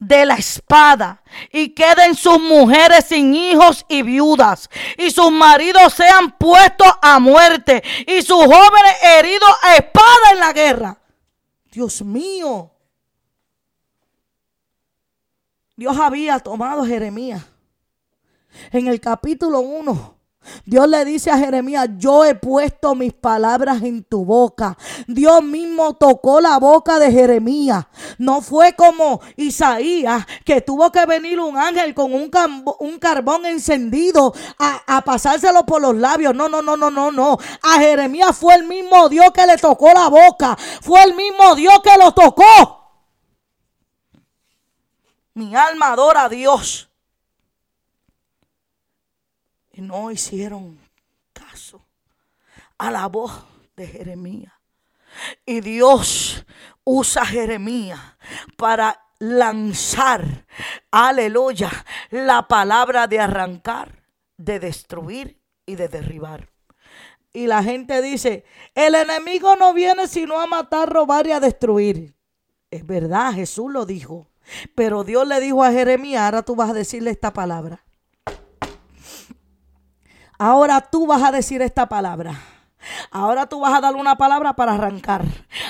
de 0.00 0.24
la 0.24 0.34
espada 0.34 1.22
y 1.52 1.68
queden 1.74 2.16
sus 2.16 2.40
mujeres 2.40 3.04
sin 3.04 3.34
hijos 3.34 3.84
y 3.86 4.02
viudas 4.02 4.68
y 4.96 5.10
sus 5.10 5.30
maridos 5.30 5.92
sean 5.92 6.36
puestos 6.38 6.88
a 7.02 7.20
muerte 7.20 7.82
y 8.06 8.22
sus 8.22 8.42
jóvenes 8.44 8.94
heridos 9.02 9.50
a 9.62 9.76
espada 9.76 10.32
en 10.32 10.40
la 10.40 10.52
guerra. 10.52 10.98
Dios 11.70 12.02
mío. 12.02 12.72
Dios 15.76 15.96
había 15.98 16.38
tomado 16.40 16.84
Jeremías 16.84 17.44
en 18.72 18.88
el 18.88 19.00
capítulo 19.00 19.60
1 19.60 20.19
Dios 20.64 20.88
le 20.88 21.04
dice 21.04 21.30
a 21.30 21.36
Jeremías, 21.36 21.88
yo 21.98 22.24
he 22.24 22.34
puesto 22.34 22.94
mis 22.94 23.12
palabras 23.12 23.82
en 23.82 24.02
tu 24.02 24.24
boca. 24.24 24.76
Dios 25.06 25.42
mismo 25.42 25.94
tocó 25.94 26.40
la 26.40 26.58
boca 26.58 26.98
de 26.98 27.12
Jeremías. 27.12 27.86
No 28.18 28.40
fue 28.40 28.74
como 28.74 29.20
Isaías, 29.36 30.26
que 30.44 30.60
tuvo 30.62 30.90
que 30.90 31.04
venir 31.06 31.38
un 31.40 31.56
ángel 31.56 31.94
con 31.94 32.14
un, 32.14 32.30
un 32.78 32.98
carbón 32.98 33.44
encendido 33.46 34.32
a, 34.58 34.96
a, 34.96 35.02
pasárselo 35.02 35.64
por 35.66 35.82
los 35.82 35.96
labios. 35.96 36.34
No, 36.34 36.48
no, 36.48 36.62
no, 36.62 36.76
no, 36.76 36.90
no, 36.90 37.12
no. 37.12 37.38
A 37.62 37.78
Jeremías 37.78 38.36
fue 38.36 38.54
el 38.54 38.64
mismo 38.64 39.08
Dios 39.08 39.30
que 39.32 39.46
le 39.46 39.56
tocó 39.58 39.92
la 39.92 40.08
boca. 40.08 40.56
Fue 40.80 41.02
el 41.02 41.14
mismo 41.14 41.54
Dios 41.54 41.80
que 41.82 41.96
lo 41.98 42.12
tocó. 42.12 42.78
Mi 45.34 45.54
alma 45.54 45.92
adora 45.92 46.24
a 46.24 46.28
Dios 46.28 46.89
no 49.80 50.10
hicieron 50.10 50.78
caso 51.32 51.84
a 52.78 52.90
la 52.90 53.06
voz 53.06 53.32
de 53.76 53.86
Jeremías. 53.86 54.52
Y 55.44 55.60
Dios 55.60 56.44
usa 56.84 57.22
a 57.22 57.26
Jeremías 57.26 58.00
para 58.56 59.00
lanzar, 59.18 60.46
aleluya, 60.90 61.70
la 62.10 62.48
palabra 62.48 63.06
de 63.06 63.20
arrancar, 63.20 64.04
de 64.36 64.60
destruir 64.60 65.40
y 65.66 65.74
de 65.76 65.88
derribar. 65.88 66.48
Y 67.32 67.46
la 67.46 67.62
gente 67.62 68.02
dice, 68.02 68.44
el 68.74 68.94
enemigo 68.94 69.54
no 69.56 69.72
viene 69.72 70.08
sino 70.08 70.40
a 70.40 70.46
matar, 70.46 70.88
robar 70.88 71.26
y 71.26 71.32
a 71.32 71.40
destruir. 71.40 72.14
Es 72.70 72.86
verdad, 72.86 73.32
Jesús 73.32 73.70
lo 73.70 73.86
dijo. 73.86 74.26
Pero 74.74 75.04
Dios 75.04 75.28
le 75.28 75.38
dijo 75.38 75.62
a 75.62 75.70
Jeremías, 75.70 76.22
ahora 76.22 76.42
tú 76.42 76.56
vas 76.56 76.70
a 76.70 76.74
decirle 76.74 77.10
esta 77.10 77.32
palabra. 77.32 77.84
Ahora 80.42 80.80
tú 80.80 81.06
vas 81.06 81.22
a 81.22 81.30
decir 81.30 81.60
esta 81.60 81.86
palabra. 81.86 82.32
Ahora 83.10 83.46
tú 83.46 83.60
vas 83.60 83.74
a 83.74 83.80
dar 83.82 83.94
una 83.94 84.16
palabra 84.16 84.54
para 84.54 84.72
arrancar. 84.72 85.22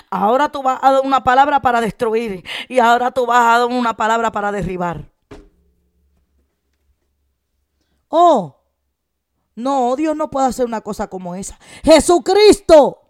Ahora 0.08 0.48
tú 0.48 0.62
vas 0.62 0.78
a 0.80 0.92
dar 0.92 1.00
una 1.00 1.24
palabra 1.24 1.60
para 1.60 1.80
destruir. 1.80 2.44
Y 2.68 2.78
ahora 2.78 3.10
tú 3.10 3.26
vas 3.26 3.44
a 3.44 3.58
dar 3.58 3.66
una 3.66 3.96
palabra 3.96 4.30
para 4.30 4.52
derribar. 4.52 5.10
Oh, 8.06 8.60
no, 9.56 9.96
Dios 9.96 10.14
no 10.14 10.30
puede 10.30 10.46
hacer 10.46 10.66
una 10.66 10.82
cosa 10.82 11.08
como 11.08 11.34
esa. 11.34 11.58
Jesucristo 11.82 13.00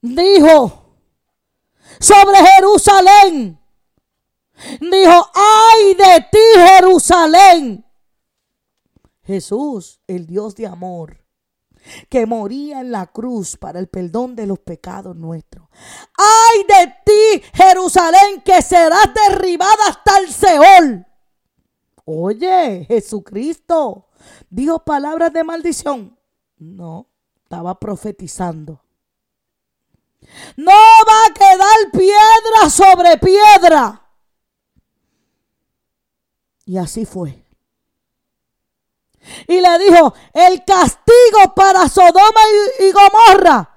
dijo 0.00 0.86
sobre 2.00 2.38
Jerusalén. 2.46 3.60
Dijo, 4.80 5.30
ay 5.34 5.94
de 5.96 6.28
ti 6.32 6.66
Jerusalén. 6.66 7.84
Jesús, 9.24 10.00
el 10.06 10.26
Dios 10.26 10.54
de 10.54 10.66
amor, 10.66 11.24
que 12.08 12.26
moría 12.26 12.80
en 12.80 12.90
la 12.90 13.06
cruz 13.06 13.56
para 13.56 13.78
el 13.78 13.88
perdón 13.88 14.36
de 14.36 14.46
los 14.46 14.58
pecados 14.58 15.16
nuestros. 15.16 15.68
Ay 16.16 16.64
de 16.64 16.94
ti 17.04 17.42
Jerusalén, 17.54 18.42
que 18.44 18.62
serás 18.62 19.10
derribada 19.28 19.88
hasta 19.88 20.18
el 20.18 20.30
Seol. 20.30 21.06
Oye, 22.06 22.84
Jesucristo 22.86 24.08
dijo 24.50 24.84
palabras 24.84 25.32
de 25.32 25.44
maldición. 25.44 26.18
No, 26.58 27.08
estaba 27.42 27.78
profetizando. 27.78 28.82
No 30.56 30.72
va 30.72 31.26
a 31.28 31.34
quedar 31.34 31.90
piedra 31.92 32.70
sobre 32.70 33.18
piedra. 33.18 34.00
Y 36.66 36.78
así 36.78 37.04
fue. 37.04 37.43
Y 39.46 39.60
le 39.60 39.78
dijo, 39.78 40.14
el 40.32 40.64
castigo 40.64 41.54
para 41.54 41.88
Sodoma 41.88 42.40
y, 42.80 42.92
Gomorra 42.92 43.70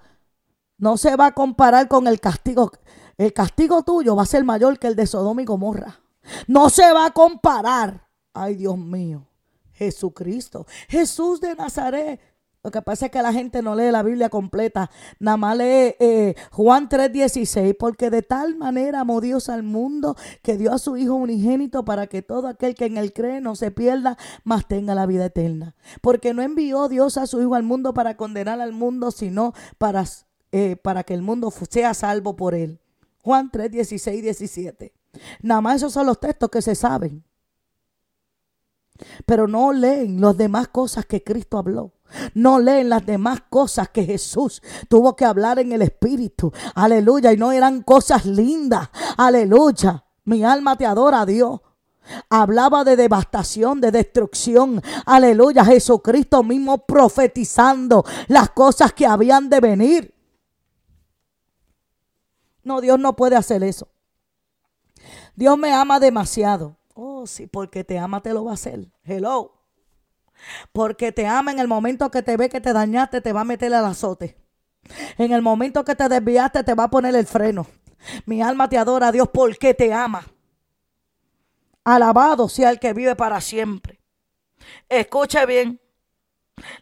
no 0.77 0.97
se 0.97 1.15
va 1.15 1.27
a 1.27 1.31
comparar 1.31 1.87
con 1.87 2.07
el 2.07 2.19
castigo. 2.19 2.71
El 3.17 3.33
castigo 3.33 3.83
tuyo 3.83 4.15
va 4.15 4.23
a 4.23 4.27
ser 4.27 4.43
mayor 4.43 4.77
que 4.77 4.87
el 4.87 4.95
de 4.95 5.07
Sodoma 5.07 5.41
y 5.41 5.45
Gomorra. 5.45 6.01
No 6.47 6.69
se 6.69 6.91
va 6.91 7.05
a 7.05 7.11
comparar. 7.11 8.07
Ay, 8.33 8.55
Dios 8.55 8.77
mío. 8.77 9.25
Jesucristo. 9.73 10.65
Jesús 10.87 11.39
de 11.39 11.55
Nazaret 11.55 12.19
lo 12.63 12.71
que 12.71 12.81
pasa 12.81 13.05
es 13.05 13.11
que 13.11 13.21
la 13.21 13.31
gente 13.31 13.61
no 13.61 13.75
lee 13.75 13.91
la 13.91 14.03
Biblia 14.03 14.29
completa, 14.29 14.89
nada 15.19 15.37
más 15.37 15.57
lee 15.57 15.95
eh, 15.99 16.35
Juan 16.51 16.89
3:16, 16.89 17.75
porque 17.77 18.09
de 18.09 18.23
tal 18.23 18.55
manera 18.55 19.01
amó 19.01 19.21
Dios 19.21 19.47
al 19.49 19.63
mundo 19.63 20.15
que 20.41 20.57
dio 20.57 20.73
a 20.73 20.79
su 20.79 20.97
Hijo 20.97 21.15
unigénito 21.15 21.85
para 21.85 22.07
que 22.07 22.21
todo 22.21 22.47
aquel 22.47 22.75
que 22.75 22.85
en 22.85 22.97
él 22.97 23.13
cree 23.13 23.41
no 23.41 23.55
se 23.55 23.71
pierda, 23.71 24.17
mas 24.43 24.67
tenga 24.67 24.95
la 24.95 25.05
vida 25.05 25.25
eterna. 25.25 25.75
Porque 26.01 26.33
no 26.33 26.41
envió 26.41 26.89
Dios 26.89 27.17
a 27.17 27.27
su 27.27 27.41
Hijo 27.41 27.55
al 27.55 27.63
mundo 27.63 27.93
para 27.93 28.17
condenar 28.17 28.59
al 28.59 28.73
mundo, 28.73 29.11
sino 29.11 29.53
para, 29.77 30.03
eh, 30.51 30.75
para 30.75 31.03
que 31.03 31.13
el 31.13 31.21
mundo 31.21 31.53
sea 31.69 31.93
salvo 31.93 32.35
por 32.35 32.53
él. 32.55 32.79
Juan 33.21 33.51
3:16 33.51 34.17
y 34.17 34.21
17. 34.21 34.93
Nada 35.41 35.61
más 35.61 35.77
esos 35.77 35.93
son 35.93 36.05
los 36.05 36.19
textos 36.19 36.49
que 36.49 36.61
se 36.61 36.75
saben. 36.75 37.23
Pero 39.25 39.47
no 39.47 39.71
leen 39.71 40.19
las 40.19 40.35
demás 40.35 40.67
cosas 40.67 41.05
que 41.05 41.23
Cristo 41.23 41.57
habló. 41.57 41.93
No 42.33 42.59
leen 42.59 42.89
las 42.89 43.05
demás 43.05 43.41
cosas 43.49 43.89
que 43.89 44.03
Jesús 44.03 44.61
tuvo 44.87 45.15
que 45.15 45.25
hablar 45.25 45.59
en 45.59 45.71
el 45.71 45.81
Espíritu. 45.81 46.51
Aleluya. 46.75 47.33
Y 47.33 47.37
no 47.37 47.51
eran 47.51 47.81
cosas 47.81 48.25
lindas. 48.25 48.89
Aleluya. 49.17 50.03
Mi 50.25 50.43
alma 50.43 50.77
te 50.77 50.85
adora 50.85 51.21
a 51.21 51.25
Dios. 51.25 51.61
Hablaba 52.29 52.83
de 52.83 52.95
devastación, 52.95 53.81
de 53.81 53.91
destrucción. 53.91 54.81
Aleluya. 55.05 55.65
Jesucristo 55.65 56.43
mismo 56.43 56.79
profetizando 56.79 58.05
las 58.27 58.49
cosas 58.51 58.93
que 58.93 59.05
habían 59.05 59.49
de 59.49 59.59
venir. 59.59 60.13
No, 62.63 62.81
Dios 62.81 62.99
no 62.99 63.15
puede 63.15 63.35
hacer 63.35 63.63
eso. 63.63 63.87
Dios 65.35 65.57
me 65.57 65.71
ama 65.71 65.99
demasiado. 65.99 66.75
Oh, 66.93 67.27
sí, 67.27 67.47
porque 67.47 67.83
te 67.83 67.99
ama 67.99 68.21
te 68.21 68.33
lo 68.33 68.43
va 68.43 68.51
a 68.51 68.55
hacer. 68.55 68.91
Hello. 69.03 69.56
Porque 70.71 71.11
te 71.11 71.25
ama 71.27 71.51
en 71.51 71.59
el 71.59 71.67
momento 71.67 72.11
que 72.11 72.21
te 72.21 72.37
ve 72.37 72.49
que 72.49 72.61
te 72.61 72.73
dañaste, 72.73 73.21
te 73.21 73.33
va 73.33 73.41
a 73.41 73.45
meter 73.45 73.73
al 73.73 73.85
azote. 73.85 74.37
En 75.17 75.31
el 75.33 75.41
momento 75.41 75.83
que 75.83 75.95
te 75.95 76.07
desviaste, 76.07 76.63
te 76.63 76.73
va 76.73 76.85
a 76.85 76.89
poner 76.89 77.15
el 77.15 77.27
freno. 77.27 77.67
Mi 78.25 78.41
alma 78.41 78.69
te 78.69 78.77
adora, 78.77 79.11
Dios, 79.11 79.29
porque 79.33 79.73
te 79.73 79.93
ama. 79.93 80.25
Alabado 81.83 82.47
sea 82.49 82.69
el 82.69 82.79
que 82.79 82.93
vive 82.93 83.15
para 83.15 83.41
siempre. 83.41 83.99
Escuche 84.89 85.45
bien. 85.45 85.81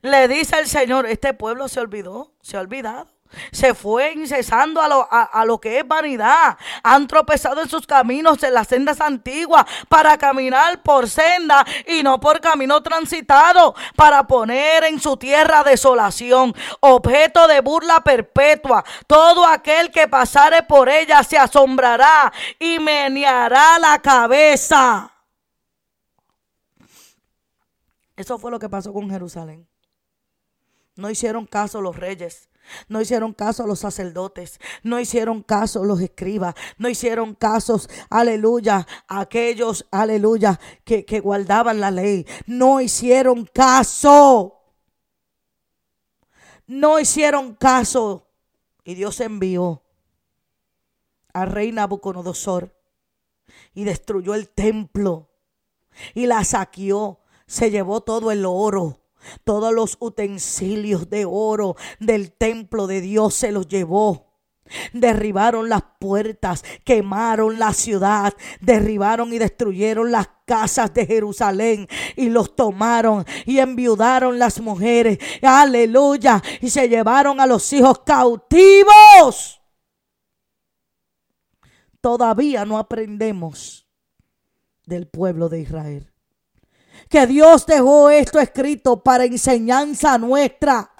Le 0.02 0.28
dice 0.28 0.60
el 0.60 0.68
Señor, 0.68 1.06
este 1.06 1.34
pueblo 1.34 1.68
se 1.68 1.80
olvidó, 1.80 2.34
se 2.42 2.58
ha 2.58 2.62
olvidado 2.62 3.15
se 3.52 3.74
fue 3.74 4.14
incesando 4.14 4.82
a 4.82 4.88
lo, 4.88 5.08
a, 5.10 5.46
lo, 5.46 5.60
que 5.60 5.80
es 5.80 5.88
vanidad. 5.88 6.58
Han 6.84 7.08
tropezado 7.08 7.62
en 7.62 7.70
sus 7.70 7.86
caminos, 7.88 8.42
en 8.44 8.54
las 8.54 8.68
sendas 8.68 9.02
antiguas, 9.02 9.66
para 9.88 10.18
caminar 10.18 10.82
por 10.84 11.10
senda 11.10 11.66
y 11.88 12.04
no 12.04 12.20
por 12.20 12.42
camino 12.42 12.82
transitado, 12.82 13.76
para 13.96 14.26
poner 14.28 14.84
en 14.86 15.00
su 15.00 15.18
tierra 15.18 15.64
desolación, 15.64 16.54
objeto 16.80 17.48
de 17.48 17.62
burla 17.62 18.02
perpetua. 18.02 18.84
Todo 19.08 19.46
aquel 19.46 19.92
que 19.92 20.08
pasare 20.08 20.64
por 20.64 20.90
ella 20.90 21.24
se 21.24 21.38
asombrará 21.38 22.32
y 22.60 22.80
meneará 22.80 23.80
la 23.80 24.00
cabeza. 24.02 25.12
Eso 28.16 28.38
fue 28.38 28.52
lo 28.52 28.60
que 28.60 28.70
pasó 28.70 28.94
con 28.94 29.10
Jerusalén. 29.10 29.68
No 30.96 31.10
hicieron 31.10 31.46
caso 31.46 31.82
los 31.82 31.98
reyes. 31.98 32.50
No 32.88 33.02
hicieron 33.02 33.34
caso 33.34 33.64
a 33.64 33.68
los 33.68 33.80
sacerdotes, 33.80 34.60
no 34.84 35.00
hicieron 35.00 35.44
caso 35.44 35.84
a 35.84 35.86
los 35.86 36.02
escribas, 36.02 36.56
no 36.78 36.90
hicieron 36.90 37.36
casos, 37.36 37.90
aleluya, 38.10 38.88
a 39.08 39.22
aquellos, 39.22 39.86
aleluya, 39.92 40.60
que, 40.84 41.06
que 41.06 41.20
guardaban 41.20 41.80
la 41.80 41.92
ley. 41.92 42.26
No 42.48 42.82
hicieron 42.82 43.46
caso. 43.46 44.62
No 46.68 47.00
hicieron 47.00 47.56
caso. 47.56 48.28
Y 48.84 48.96
Dios 48.96 49.20
envió 49.20 49.84
al 51.34 51.52
rey 51.52 51.72
Nabucodonosor 51.72 52.76
y 53.74 53.84
destruyó 53.84 54.36
el 54.36 54.50
templo 54.50 55.30
y 56.14 56.28
la 56.28 56.44
saqueó. 56.44 57.22
Se 57.48 57.70
llevó 57.70 58.02
todo 58.02 58.32
el 58.32 58.44
oro 58.46 59.05
todos 59.44 59.74
los 59.74 59.98
utensilios 60.00 61.10
de 61.10 61.26
oro 61.26 61.76
del 62.00 62.32
templo 62.32 62.88
de 62.88 63.02
Dios 63.02 63.34
se 63.34 63.52
los 63.52 63.68
llevó. 63.68 64.26
Derribaron 64.94 65.70
las 65.70 65.84
puertas, 66.00 66.64
quemaron 66.84 67.60
la 67.60 67.72
ciudad, 67.74 68.34
derribaron 68.62 69.32
y 69.32 69.38
destruyeron 69.38 70.12
las 70.12 70.28
casas 70.46 70.92
de 70.94 71.06
Jerusalén 71.06 71.88
y 72.16 72.30
los 72.30 72.56
tomaron 72.56 73.26
y 73.46 73.60
enviudaron 73.60 74.40
las 74.40 74.60
mujeres. 74.60 75.20
Aleluya. 75.44 76.42
Y 76.62 76.72
se 76.72 76.90
llevaron 76.90 77.40
a 77.40 77.46
los 77.46 77.72
hijos 77.74 78.00
cautivos. 78.06 79.62
Todavía 82.02 82.66
no 82.66 82.80
aprendemos 82.80 83.88
del 84.86 85.08
pueblo 85.08 85.48
de 85.48 85.62
Israel 85.62 86.15
que 87.10 87.28
Dios 87.28 87.66
dejó 87.66 88.10
esto 88.10 88.40
escrito 88.40 89.02
para 89.02 89.26
enseñanza 89.26 90.18
nuestra. 90.18 90.92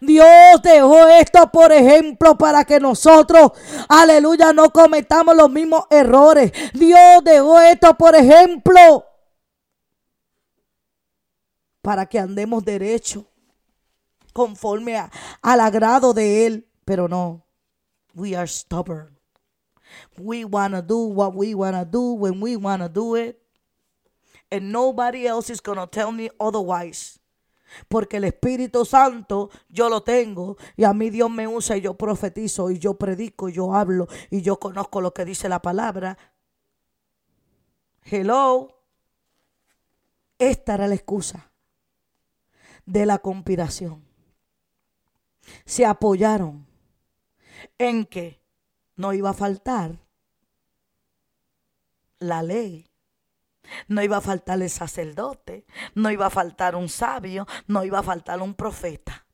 Dios 0.00 0.62
dejó 0.62 1.08
esto, 1.08 1.50
por 1.52 1.72
ejemplo, 1.72 2.38
para 2.38 2.64
que 2.64 2.80
nosotros, 2.80 3.52
aleluya, 3.88 4.52
no 4.52 4.70
cometamos 4.70 5.36
los 5.36 5.50
mismos 5.50 5.84
errores. 5.90 6.52
Dios 6.72 7.22
dejó 7.22 7.60
esto, 7.60 7.94
por 7.94 8.14
ejemplo, 8.14 9.04
para 11.82 12.06
que 12.06 12.18
andemos 12.18 12.64
derecho, 12.64 13.26
conforme 14.32 14.98
al 15.42 15.60
agrado 15.60 16.14
de 16.14 16.46
Él. 16.46 16.68
Pero 16.84 17.06
no, 17.06 17.44
we 18.14 18.34
are 18.34 18.48
stubborn. 18.48 19.18
We 20.16 20.44
want 20.44 20.74
to 20.74 20.82
do 20.82 20.98
what 20.98 21.34
we 21.34 21.54
want 21.54 21.76
to 21.76 21.84
do 21.84 22.12
when 22.14 22.42
we 22.42 22.56
want 22.56 22.82
to 22.82 22.88
do 22.88 23.16
it 23.16 23.38
and 24.50 24.72
nobody 24.72 25.26
else 25.26 25.50
is 25.50 25.60
going 25.60 25.78
to 25.78 25.86
tell 25.86 26.12
me 26.12 26.30
otherwise. 26.38 27.20
Porque 27.88 28.16
el 28.16 28.24
Espíritu 28.24 28.84
Santo 28.86 29.50
yo 29.68 29.90
lo 29.90 30.02
tengo 30.02 30.56
y 30.76 30.84
a 30.84 30.94
mí 30.94 31.10
Dios 31.10 31.30
me 31.30 31.46
usa 31.46 31.76
y 31.76 31.82
yo 31.82 31.94
profetizo 31.94 32.70
y 32.70 32.78
yo 32.78 32.94
predico 32.94 33.48
y 33.48 33.52
yo 33.52 33.74
hablo 33.74 34.08
y 34.30 34.40
yo 34.40 34.58
conozco 34.58 35.02
lo 35.02 35.12
que 35.12 35.26
dice 35.26 35.48
la 35.48 35.60
palabra. 35.60 36.16
Hello. 38.04 38.74
Esta 40.38 40.74
era 40.74 40.88
la 40.88 40.94
excusa 40.94 41.50
de 42.86 43.04
la 43.04 43.18
conspiración. 43.18 44.02
Se 45.66 45.84
apoyaron 45.84 46.66
en 47.76 48.06
que 48.06 48.40
no 48.96 49.12
iba 49.12 49.30
a 49.30 49.34
faltar 49.34 49.98
la 52.18 52.42
ley. 52.42 52.87
No 53.86 54.02
iba 54.02 54.18
a 54.18 54.20
faltar 54.20 54.60
el 54.62 54.70
sacerdote, 54.70 55.66
no 55.94 56.10
iba 56.10 56.26
a 56.26 56.30
faltar 56.30 56.76
un 56.76 56.88
sabio, 56.88 57.46
no 57.66 57.84
iba 57.84 57.98
a 57.98 58.02
faltar 58.02 58.40
un 58.42 58.54
profeta. 58.54 59.26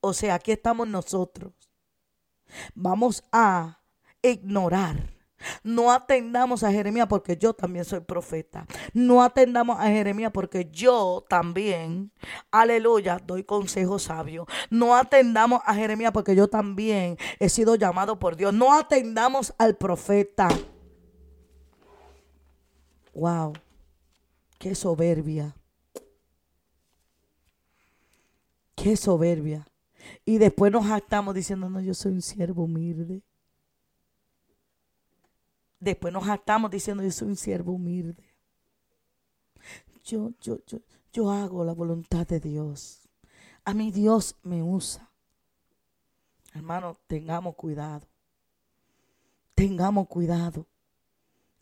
O 0.00 0.12
sea, 0.12 0.34
aquí 0.34 0.52
estamos 0.52 0.86
nosotros. 0.88 1.52
Vamos 2.74 3.24
a 3.32 3.80
ignorar 4.22 5.14
no 5.62 5.92
atendamos 5.92 6.62
a 6.62 6.72
Jeremías 6.72 7.06
porque 7.08 7.36
yo 7.36 7.54
también 7.54 7.84
soy 7.84 8.00
profeta. 8.00 8.66
No 8.92 9.22
atendamos 9.22 9.78
a 9.78 9.88
Jeremías 9.88 10.30
porque 10.32 10.68
yo 10.70 11.24
también, 11.28 12.12
aleluya, 12.50 13.20
doy 13.24 13.44
consejo 13.44 13.98
sabio. 13.98 14.46
No 14.70 14.96
atendamos 14.96 15.60
a 15.64 15.74
Jeremías 15.74 16.12
porque 16.12 16.34
yo 16.34 16.48
también 16.48 17.16
he 17.38 17.48
sido 17.48 17.74
llamado 17.74 18.18
por 18.18 18.36
Dios. 18.36 18.52
No 18.52 18.74
atendamos 18.74 19.54
al 19.58 19.76
profeta. 19.76 20.48
Wow, 23.14 23.52
qué 24.58 24.74
soberbia. 24.74 25.54
Qué 28.74 28.96
soberbia. 28.96 29.66
Y 30.24 30.38
después 30.38 30.72
nos 30.72 30.86
jactamos 30.86 31.34
diciendo, 31.34 31.70
no, 31.70 31.80
yo 31.80 31.94
soy 31.94 32.12
un 32.12 32.22
siervo 32.22 32.64
humilde. 32.64 33.22
Después 35.80 36.12
nos 36.12 36.24
jactamos 36.24 36.70
diciendo 36.70 37.02
yo 37.02 37.10
soy 37.10 37.28
un 37.28 37.36
siervo 37.36 37.72
humilde. 37.72 38.24
Yo, 40.04 40.32
yo, 40.40 40.58
yo, 40.66 40.80
yo 41.12 41.30
hago 41.30 41.64
la 41.64 41.72
voluntad 41.72 42.26
de 42.26 42.40
Dios. 42.40 43.08
A 43.64 43.74
mí 43.74 43.90
Dios 43.90 44.36
me 44.42 44.62
usa. 44.62 45.10
Hermano, 46.52 46.96
tengamos 47.06 47.54
cuidado. 47.54 48.06
Tengamos 49.54 50.08
cuidado. 50.08 50.66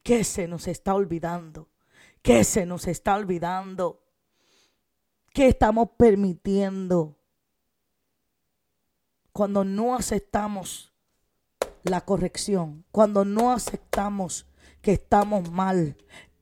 ¿Qué 0.03 0.25
se 0.25 0.49
nos 0.49 0.67
está 0.67 0.95
olvidando? 0.95 1.69
¿Qué 2.23 2.45
se 2.45 2.67
nos 2.67 2.89
está 2.89 3.15
olvidando? 3.15 4.03
¿Qué 5.33 5.49
estamos 5.49 5.91
permitiendo? 5.97 7.19
Cuando 9.33 9.65
no 9.65 9.95
aceptamos 9.95 10.93
la 11.85 12.01
corrección, 12.03 12.85
cuando 12.91 13.25
no 13.25 13.53
aceptamos 13.53 14.47
que 14.81 14.93
estamos 14.93 15.51
mal, 15.51 15.97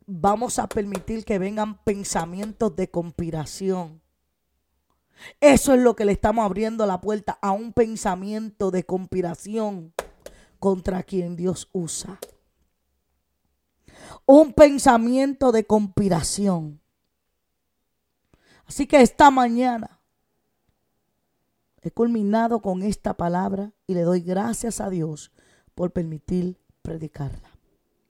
vamos 0.06 0.58
a 0.58 0.66
permitir 0.66 1.24
que 1.24 1.38
vengan 1.38 1.82
pensamientos 1.84 2.74
de 2.74 2.90
conspiración. 2.90 4.02
Eso 5.40 5.74
es 5.74 5.80
lo 5.80 5.94
que 5.94 6.06
le 6.06 6.12
estamos 6.12 6.44
abriendo 6.44 6.86
la 6.86 7.00
puerta 7.00 7.38
a 7.42 7.52
un 7.52 7.72
pensamiento 7.74 8.70
de 8.70 8.84
conspiración 8.84 9.92
contra 10.58 11.02
quien 11.02 11.36
Dios 11.36 11.68
usa. 11.72 12.18
Un 14.26 14.52
pensamiento 14.52 15.52
de 15.52 15.64
conspiración. 15.66 16.80
Así 18.66 18.86
que 18.86 19.02
esta 19.02 19.30
mañana 19.30 20.00
He 21.82 21.90
culminado 21.90 22.60
con 22.60 22.82
esta 22.82 23.14
palabra 23.14 23.72
y 23.86 23.94
le 23.94 24.02
doy 24.02 24.20
gracias 24.20 24.80
a 24.80 24.90
Dios 24.90 25.32
por 25.74 25.92
permitir 25.92 26.60
predicarla. 26.82 27.49